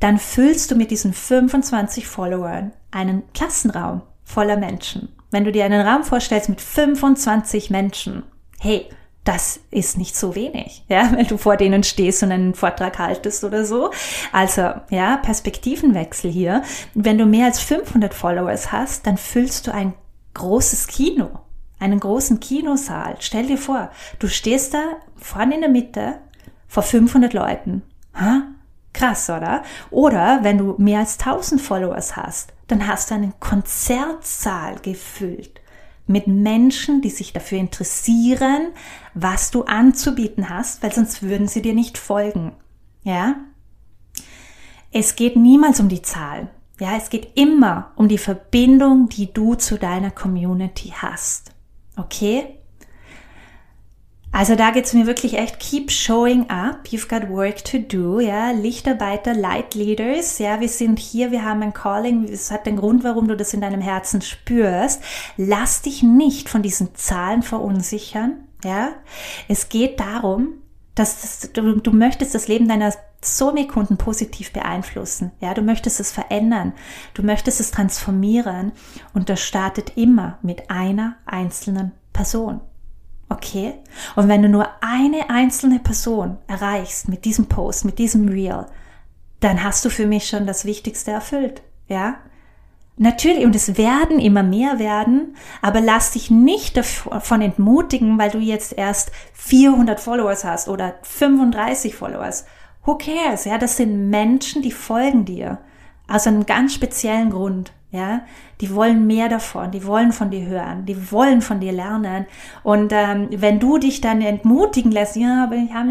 dann 0.00 0.18
füllst 0.18 0.70
du 0.70 0.74
mit 0.74 0.90
diesen 0.90 1.12
25 1.12 2.08
Followern 2.08 2.72
einen 2.90 3.22
Klassenraum 3.32 4.02
voller 4.24 4.56
Menschen. 4.56 5.14
Wenn 5.30 5.44
du 5.44 5.52
dir 5.52 5.64
einen 5.64 5.86
Raum 5.86 6.02
vorstellst 6.02 6.48
mit 6.48 6.60
25 6.60 7.70
Menschen, 7.70 8.24
hey, 8.58 8.88
das 9.28 9.60
ist 9.70 9.98
nicht 9.98 10.16
so 10.16 10.34
wenig, 10.34 10.84
ja, 10.88 11.12
wenn 11.14 11.26
du 11.26 11.36
vor 11.36 11.58
denen 11.58 11.84
stehst 11.84 12.22
und 12.22 12.32
einen 12.32 12.54
Vortrag 12.54 12.98
haltest 12.98 13.44
oder 13.44 13.66
so. 13.66 13.90
Also, 14.32 14.72
ja, 14.88 15.18
Perspektivenwechsel 15.18 16.30
hier. 16.30 16.62
Wenn 16.94 17.18
du 17.18 17.26
mehr 17.26 17.44
als 17.44 17.60
500 17.60 18.14
Followers 18.14 18.72
hast, 18.72 19.06
dann 19.06 19.18
füllst 19.18 19.66
du 19.66 19.74
ein 19.74 19.92
großes 20.32 20.86
Kino, 20.86 21.28
einen 21.78 22.00
großen 22.00 22.40
Kinosaal. 22.40 23.16
Stell 23.20 23.46
dir 23.46 23.58
vor, 23.58 23.90
du 24.18 24.28
stehst 24.28 24.72
da 24.72 24.82
vorne 25.16 25.56
in 25.56 25.60
der 25.60 25.70
Mitte 25.70 26.20
vor 26.66 26.82
500 26.82 27.34
Leuten. 27.34 27.82
Ha? 28.14 28.44
Krass, 28.94 29.28
oder? 29.28 29.62
Oder 29.90 30.38
wenn 30.42 30.56
du 30.56 30.74
mehr 30.78 31.00
als 31.00 31.18
1000 31.18 31.60
Followers 31.60 32.16
hast, 32.16 32.54
dann 32.68 32.86
hast 32.86 33.10
du 33.10 33.16
einen 33.16 33.34
Konzertsaal 33.40 34.76
gefüllt 34.80 35.60
mit 36.08 36.26
Menschen, 36.26 37.00
die 37.00 37.10
sich 37.10 37.32
dafür 37.32 37.58
interessieren, 37.58 38.68
was 39.14 39.50
du 39.50 39.64
anzubieten 39.64 40.48
hast, 40.48 40.82
weil 40.82 40.92
sonst 40.92 41.22
würden 41.22 41.48
sie 41.48 41.62
dir 41.62 41.74
nicht 41.74 41.98
folgen. 41.98 42.52
Ja? 43.02 43.36
Es 44.90 45.16
geht 45.16 45.36
niemals 45.36 45.80
um 45.80 45.88
die 45.88 46.02
Zahl. 46.02 46.50
Ja, 46.80 46.96
es 46.96 47.10
geht 47.10 47.36
immer 47.36 47.92
um 47.96 48.08
die 48.08 48.18
Verbindung, 48.18 49.08
die 49.08 49.32
du 49.32 49.54
zu 49.54 49.78
deiner 49.78 50.10
Community 50.10 50.92
hast. 50.96 51.52
Okay? 51.96 52.57
Also 54.30 54.54
da 54.56 54.70
geht's 54.70 54.92
mir 54.92 55.06
wirklich 55.06 55.38
echt, 55.38 55.58
keep 55.58 55.90
showing 55.90 56.50
up, 56.50 56.86
you've 56.90 57.08
got 57.08 57.30
work 57.30 57.64
to 57.64 57.78
do, 57.78 58.20
ja, 58.20 58.50
Lichtarbeiter, 58.50 59.34
Light 59.34 59.74
Leaders, 59.74 60.38
ja, 60.38 60.60
wir 60.60 60.68
sind 60.68 60.98
hier, 60.98 61.32
wir 61.32 61.44
haben 61.44 61.62
ein 61.62 61.72
Calling, 61.72 62.24
es 62.24 62.50
hat 62.50 62.66
den 62.66 62.76
Grund, 62.76 63.04
warum 63.04 63.26
du 63.26 63.36
das 63.36 63.54
in 63.54 63.62
deinem 63.62 63.80
Herzen 63.80 64.20
spürst. 64.20 65.02
Lass 65.36 65.82
dich 65.82 66.02
nicht 66.02 66.48
von 66.48 66.62
diesen 66.62 66.94
Zahlen 66.94 67.42
verunsichern, 67.42 68.44
ja. 68.62 68.90
Es 69.48 69.70
geht 69.70 69.98
darum, 69.98 70.48
dass 70.94 71.22
das, 71.22 71.52
du, 71.52 71.80
du 71.80 71.92
möchtest 71.92 72.34
das 72.34 72.48
Leben 72.48 72.68
deiner 72.68 72.92
Somi-Kunden 73.22 73.96
positiv 73.96 74.52
beeinflussen, 74.52 75.32
ja, 75.40 75.54
du 75.54 75.62
möchtest 75.62 76.00
es 76.00 76.12
verändern, 76.12 76.74
du 77.14 77.22
möchtest 77.22 77.60
es 77.60 77.70
transformieren. 77.70 78.72
Und 79.14 79.30
das 79.30 79.40
startet 79.40 79.96
immer 79.96 80.38
mit 80.42 80.70
einer 80.70 81.16
einzelnen 81.24 81.92
Person. 82.12 82.60
Okay? 83.28 83.74
Und 84.16 84.28
wenn 84.28 84.42
du 84.42 84.48
nur 84.48 84.68
eine 84.80 85.30
einzelne 85.30 85.78
Person 85.80 86.38
erreichst 86.46 87.08
mit 87.08 87.24
diesem 87.24 87.46
Post, 87.46 87.84
mit 87.84 87.98
diesem 87.98 88.28
Reel, 88.28 88.66
dann 89.40 89.62
hast 89.62 89.84
du 89.84 89.90
für 89.90 90.06
mich 90.06 90.28
schon 90.28 90.46
das 90.46 90.64
Wichtigste 90.64 91.10
erfüllt. 91.10 91.62
Ja? 91.88 92.16
Natürlich, 92.96 93.44
und 93.44 93.54
es 93.54 93.76
werden 93.78 94.18
immer 94.18 94.42
mehr 94.42 94.80
werden, 94.80 95.36
aber 95.62 95.80
lass 95.80 96.12
dich 96.12 96.30
nicht 96.30 96.76
davon 96.76 97.42
entmutigen, 97.42 98.18
weil 98.18 98.30
du 98.30 98.38
jetzt 98.38 98.72
erst 98.76 99.12
400 99.34 100.00
Followers 100.00 100.44
hast 100.44 100.68
oder 100.68 100.94
35 101.02 101.94
Followers. 101.94 102.44
Who 102.84 102.96
cares? 102.96 103.44
Ja, 103.44 103.58
das 103.58 103.76
sind 103.76 104.10
Menschen, 104.10 104.62
die 104.62 104.72
folgen 104.72 105.24
dir. 105.24 105.58
Aus 106.08 106.26
einem 106.26 106.44
ganz 106.46 106.74
speziellen 106.74 107.30
Grund. 107.30 107.72
Ja, 107.90 108.20
die 108.60 108.74
wollen 108.74 109.06
mehr 109.06 109.30
davon, 109.30 109.70
die 109.70 109.86
wollen 109.86 110.12
von 110.12 110.30
dir 110.30 110.44
hören, 110.44 110.84
die 110.84 111.10
wollen 111.10 111.40
von 111.40 111.58
dir 111.58 111.72
lernen. 111.72 112.26
Und 112.62 112.92
ähm, 112.94 113.28
wenn 113.30 113.60
du 113.60 113.78
dich 113.78 114.02
dann 114.02 114.20
entmutigen 114.20 114.92
lässt, 114.92 115.16
ja, 115.16 115.44
aber 115.44 115.56
ich 115.56 115.72
habe, 115.72 115.88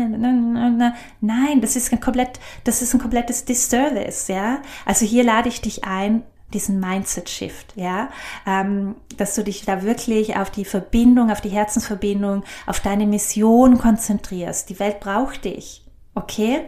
nein, 1.22 1.62
das 1.62 1.76
ist 1.76 1.92
ein 1.92 2.00
komplett, 2.00 2.40
das 2.66 2.84
ist 2.84 2.94
ein 2.94 3.02
komplettes 3.02 3.46
Disservice, 3.46 4.28
ja. 4.28 4.60
Also 4.86 5.08
hier 5.08 5.24
lade 5.24 5.50
ich 5.50 5.60
dich 5.60 5.86
ein, 5.86 6.22
diesen 6.54 6.80
Mindset-Shift, 6.80 7.74
ja, 7.76 8.10
ähm, 8.46 8.96
dass 9.18 9.34
du 9.34 9.44
dich 9.44 9.66
da 9.66 9.82
wirklich 9.82 10.38
auf 10.38 10.52
die 10.52 10.66
Verbindung, 10.66 11.32
auf 11.32 11.42
die 11.42 11.50
Herzensverbindung, 11.50 12.44
auf 12.68 12.80
deine 12.80 13.08
Mission 13.08 13.80
konzentrierst. 13.80 14.70
Die 14.70 14.80
Welt 14.80 15.00
braucht 15.00 15.46
dich, 15.46 15.84
okay? 16.14 16.62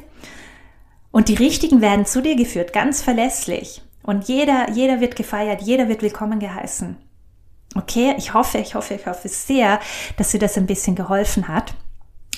Und 1.11 1.27
die 1.27 1.35
Richtigen 1.35 1.81
werden 1.81 2.07
zu 2.07 2.21
dir 2.21 2.35
geführt, 2.35 2.73
ganz 2.73 3.03
verlässlich. 3.03 3.83
Und 4.09 4.27
jeder, 4.27 4.71
jeder 4.71 5.01
wird 5.01 5.15
gefeiert, 5.15 5.61
jeder 5.61 5.87
wird 5.87 6.01
willkommen 6.01 6.39
geheißen. 6.39 6.97
Okay, 7.75 8.15
ich 8.17 8.33
hoffe, 8.33 8.57
ich 8.57 8.73
hoffe, 8.73 8.95
ich 8.95 9.05
hoffe 9.05 9.29
sehr, 9.29 9.79
dass 10.17 10.31
dir 10.31 10.39
das 10.39 10.57
ein 10.57 10.65
bisschen 10.65 10.95
geholfen 10.95 11.47
hat, 11.47 11.75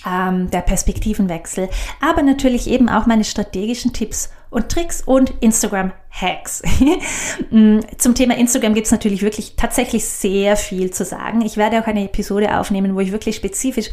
ähm, 0.05 0.51
der 0.51 0.59
Perspektivenwechsel, 0.63 1.69
aber 2.01 2.23
natürlich 2.23 2.67
eben 2.67 2.89
auch 2.89 3.05
meine 3.05 3.23
strategischen 3.23 3.93
Tipps 3.93 4.31
und 4.49 4.67
Tricks 4.67 5.01
und 5.01 5.33
Instagram-Hacks. 5.39 6.61
Mm, 7.51 7.79
zum 7.97 8.15
Thema 8.15 8.37
Instagram 8.37 8.73
gibt 8.73 8.87
es 8.87 8.91
natürlich 8.91 9.21
wirklich 9.21 9.55
tatsächlich 9.55 10.05
sehr 10.05 10.57
viel 10.57 10.91
zu 10.91 11.05
sagen. 11.05 11.41
Ich 11.41 11.55
werde 11.55 11.81
auch 11.81 11.87
eine 11.87 12.03
Episode 12.05 12.57
aufnehmen, 12.57 12.95
wo 12.95 12.99
ich 12.99 13.13
wirklich 13.13 13.35
spezifisch 13.37 13.91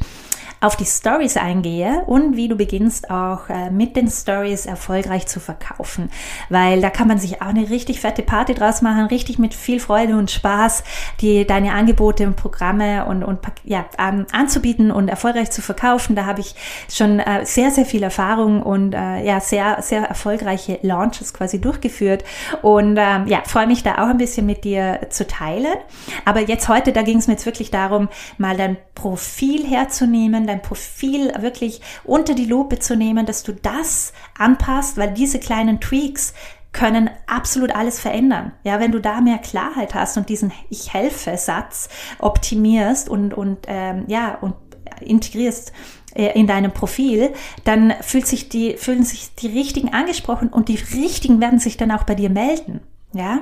auf 0.60 0.76
die 0.76 0.84
Stories 0.84 1.36
eingehe 1.36 2.02
und 2.06 2.36
wie 2.36 2.48
du 2.48 2.56
beginnst 2.56 3.10
auch 3.10 3.48
äh, 3.48 3.70
mit 3.70 3.96
den 3.96 4.10
Stories 4.10 4.66
erfolgreich 4.66 5.26
zu 5.26 5.40
verkaufen, 5.40 6.10
weil 6.48 6.80
da 6.80 6.90
kann 6.90 7.06
man 7.06 7.18
sich 7.18 7.40
auch 7.40 7.46
eine 7.46 7.70
richtig 7.70 8.00
fette 8.00 8.22
Party 8.22 8.54
draus 8.54 8.82
machen, 8.82 9.06
richtig 9.06 9.38
mit 9.38 9.54
viel 9.54 9.78
Freude 9.78 10.16
und 10.16 10.30
Spaß, 10.30 10.82
die 11.20 11.46
deine 11.46 11.72
Angebote 11.72 12.26
und 12.26 12.36
Programme 12.36 13.04
und, 13.06 13.22
und 13.22 13.38
ja, 13.64 13.86
an, 13.96 14.26
anzubieten 14.32 14.90
und 14.90 15.08
erfolgreich 15.08 15.50
zu 15.50 15.62
verkaufen. 15.62 16.16
Da 16.16 16.26
habe 16.26 16.40
ich 16.40 16.54
schon 16.90 17.20
äh, 17.20 17.46
sehr, 17.46 17.70
sehr 17.70 17.86
viel 17.86 18.02
Erfahrung 18.02 18.62
und 18.62 18.94
äh, 18.94 19.24
ja, 19.24 19.40
sehr, 19.40 19.80
sehr 19.82 20.02
erfolgreiche 20.02 20.80
Launches 20.82 21.32
quasi 21.32 21.60
durchgeführt 21.60 22.24
und 22.62 22.96
ähm, 22.98 23.26
ja, 23.28 23.42
freue 23.46 23.66
mich 23.68 23.84
da 23.84 23.94
auch 23.94 24.08
ein 24.08 24.18
bisschen 24.18 24.46
mit 24.46 24.64
dir 24.64 25.06
zu 25.10 25.26
teilen. 25.26 25.76
Aber 26.24 26.40
jetzt 26.40 26.68
heute, 26.68 26.92
da 26.92 27.02
ging 27.02 27.18
es 27.18 27.28
mir 27.28 27.34
jetzt 27.34 27.46
wirklich 27.46 27.70
darum, 27.70 28.08
mal 28.38 28.56
dein 28.56 28.76
Profil 28.94 29.64
herzunehmen, 29.64 30.47
dein 30.48 30.62
Profil 30.62 31.32
wirklich 31.40 31.80
unter 32.04 32.34
die 32.34 32.46
Lupe 32.46 32.78
zu 32.78 32.96
nehmen, 32.96 33.26
dass 33.26 33.42
du 33.42 33.52
das 33.52 34.12
anpasst, 34.36 34.96
weil 34.96 35.12
diese 35.12 35.38
kleinen 35.38 35.80
Tweaks 35.80 36.34
können 36.72 37.10
absolut 37.26 37.74
alles 37.74 37.98
verändern. 37.98 38.52
Ja, 38.62 38.78
wenn 38.78 38.92
du 38.92 39.00
da 39.00 39.20
mehr 39.20 39.38
Klarheit 39.38 39.94
hast 39.94 40.16
und 40.16 40.28
diesen 40.28 40.52
Ich 40.70 40.92
helfe 40.92 41.36
Satz 41.36 41.88
optimierst 42.18 43.08
und, 43.08 43.34
und 43.34 43.58
ähm, 43.66 44.04
ja, 44.06 44.36
und 44.40 44.54
integrierst 45.00 45.72
äh, 46.14 46.38
in 46.38 46.46
deinem 46.46 46.72
Profil, 46.72 47.32
dann 47.64 47.94
fühlt 48.00 48.26
sich 48.26 48.48
die, 48.48 48.76
fühlen 48.76 49.04
sich 49.04 49.34
die 49.34 49.48
Richtigen 49.48 49.92
angesprochen 49.92 50.48
und 50.48 50.68
die 50.68 50.78
Richtigen 50.94 51.40
werden 51.40 51.58
sich 51.58 51.76
dann 51.76 51.90
auch 51.90 52.04
bei 52.04 52.14
dir 52.14 52.30
melden. 52.30 52.80
Ja, 53.12 53.40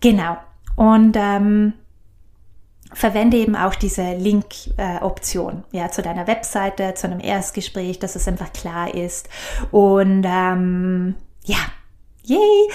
genau. 0.00 0.36
Und 0.76 1.16
ähm, 1.16 1.74
verwende 2.92 3.36
eben 3.36 3.56
auch 3.56 3.74
diese 3.74 4.14
Link-Option 4.14 5.64
äh, 5.72 5.76
ja, 5.76 5.90
zu 5.90 6.02
deiner 6.02 6.26
Webseite, 6.26 6.94
zu 6.94 7.06
einem 7.06 7.20
Erstgespräch, 7.20 7.98
dass 7.98 8.16
es 8.16 8.26
einfach 8.26 8.52
klar 8.52 8.94
ist. 8.94 9.28
Und 9.70 10.24
ähm, 10.26 11.14
ja, 11.44 11.58
yay! 12.24 12.68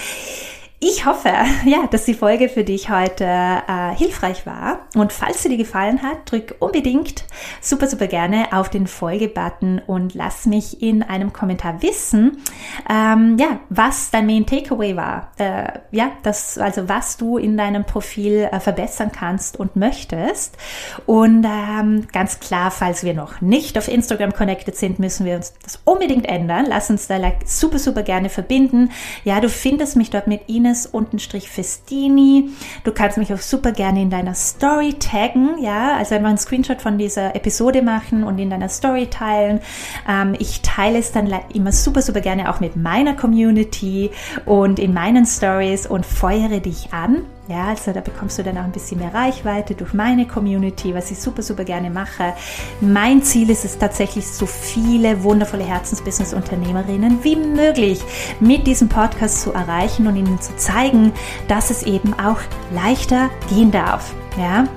Ich 0.80 1.06
hoffe, 1.06 1.30
ja, 1.66 1.88
dass 1.90 2.06
die 2.06 2.14
Folge 2.14 2.50
für 2.50 2.64
dich 2.64 2.90
heute 2.90 3.24
äh, 3.24 3.96
hilfreich 3.96 4.46
war. 4.46 4.88
Und 4.94 5.14
falls 5.14 5.42
sie 5.42 5.50
dir 5.50 5.58
gefallen 5.58 6.02
hat, 6.02 6.30
drück 6.30 6.56
unbedingt 6.60 7.24
super, 7.62 7.88
super 7.88 8.08
gerne 8.08 8.48
auf 8.52 8.70
den 8.70 8.86
Folge-Button 8.88 9.82
und 9.88 10.14
lass 10.14 10.46
mich 10.46 10.82
in 10.82 11.02
einem 11.02 11.32
Kommentar 11.32 11.82
wissen, 11.82 12.44
ähm, 12.90 13.38
ja, 13.40 13.60
was 13.70 14.12
dein 14.12 14.26
Main 14.26 14.46
Takeaway 14.46 14.98
war. 14.98 15.32
Äh, 15.38 15.80
ja, 15.92 16.12
das, 16.24 16.58
also 16.58 16.90
was 16.90 17.16
du 17.18 17.38
in 17.38 17.56
deinem 17.56 17.86
Profil 17.86 18.50
äh, 18.52 18.60
verbessern 18.60 19.12
kannst 19.14 19.58
und 19.58 19.78
möchtest. 19.78 20.58
Und 21.06 21.46
ähm, 21.46 22.08
ganz 22.12 22.40
klar, 22.40 22.70
falls 22.70 23.04
wir 23.04 23.14
noch 23.14 23.40
nicht 23.40 23.78
auf 23.78 23.88
Instagram 23.88 24.34
connected 24.34 24.76
sind, 24.76 25.00
müssen 25.00 25.26
wir 25.26 25.38
uns 25.38 25.54
das 25.64 25.80
unbedingt 25.86 26.28
ändern. 26.28 26.66
Lass 26.68 26.90
uns 26.90 27.08
da 27.08 27.16
like, 27.16 27.40
super, 27.46 27.80
super 27.80 28.04
gerne 28.04 28.30
verbinden. 28.30 28.92
Ja, 29.24 29.40
du 29.40 29.48
findest 29.48 29.96
mich 29.96 30.10
dort 30.10 30.28
mit 30.28 30.50
Ines 30.50 30.65
Ines-Festini. 30.66 32.50
Du 32.84 32.92
kannst 32.92 33.18
mich 33.18 33.34
auch 33.34 33.40
super 33.40 33.72
gerne 33.72 34.02
in 34.02 34.10
deiner 34.10 34.34
Story 34.34 34.94
taggen, 34.94 35.58
ja, 35.62 35.96
also 35.98 36.16
einfach 36.16 36.30
einen 36.30 36.38
Screenshot 36.38 36.82
von 36.82 36.98
dieser 36.98 37.36
Episode 37.36 37.82
machen 37.82 38.24
und 38.24 38.40
in 38.40 38.50
deiner 38.50 38.70
Story 38.70 39.08
teilen. 39.08 39.62
Ähm, 40.08 40.36
ich 40.40 40.62
teile 40.62 41.00
es 41.00 41.12
dann 41.12 41.34
immer 41.54 41.72
super, 41.72 42.02
super 42.02 42.22
gerne 42.22 42.50
auch 42.50 42.60
mit 42.60 42.76
meiner 42.76 43.14
Community 43.16 44.12
und 44.46 44.80
in 44.80 44.94
meinen 44.94 45.26
Stories 45.26 45.88
und 45.88 46.06
feuere 46.06 46.60
dich 46.60 46.94
an 46.94 47.24
Ja, 47.48 47.68
also 47.68 47.94
da 47.94 48.02
bekommst 48.02 48.40
du 48.40 48.44
dann 48.44 48.58
auch 48.58 48.64
ein 48.64 48.72
bisschen 48.72 48.98
mehr 49.00 49.14
Reichweite 49.14 49.76
durch 49.76 49.94
meine 49.94 50.26
Community, 50.26 50.96
was 50.96 51.12
ich 51.12 51.20
super, 51.20 51.44
super 51.44 51.64
gerne 51.64 51.92
mache. 51.92 52.34
Mein 52.82 53.22
Ziel 53.22 53.52
ist 53.52 53.64
es 53.64 53.78
tatsächlich, 53.78 54.26
so 54.28 54.48
viele 54.48 55.22
wundervolle 55.24 55.64
Herzensbusiness-Unternehmerinnen 55.64 57.24
wie 57.24 57.36
möglich 57.36 58.02
mit 58.40 58.66
diesem 58.66 58.90
Podcast 58.90 59.42
zu 59.42 59.52
erreichen 59.52 60.08
und 60.08 60.16
ihnen 60.16 60.42
zu 60.42 60.56
zeigen, 60.56 61.14
dass 61.48 61.70
es 61.70 61.84
eben 61.84 62.16
auch 62.16 62.40
leichter 62.74 63.30
gehen 63.50 63.70
darf. 63.70 64.16
Ja, 64.40 64.68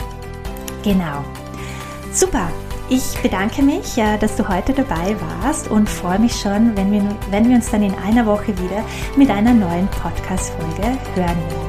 genau. 0.84 1.24
Super. 2.12 2.50
Ich 2.90 3.18
bedanke 3.22 3.62
mich, 3.62 3.96
dass 4.20 4.36
du 4.36 4.48
heute 4.48 4.72
dabei 4.72 5.16
warst 5.42 5.70
und 5.70 5.88
freue 5.88 6.18
mich 6.18 6.38
schon, 6.38 6.74
wenn 6.76 6.90
wir, 6.90 7.02
wenn 7.30 7.48
wir 7.48 7.56
uns 7.56 7.70
dann 7.70 7.82
in 7.82 7.94
einer 7.94 8.24
Woche 8.24 8.48
wieder 8.48 8.82
mit 9.16 9.30
einer 9.30 9.52
neuen 9.52 9.88
Podcast-Folge 9.88 10.98
hören 11.14 11.26
werden. 11.36 11.67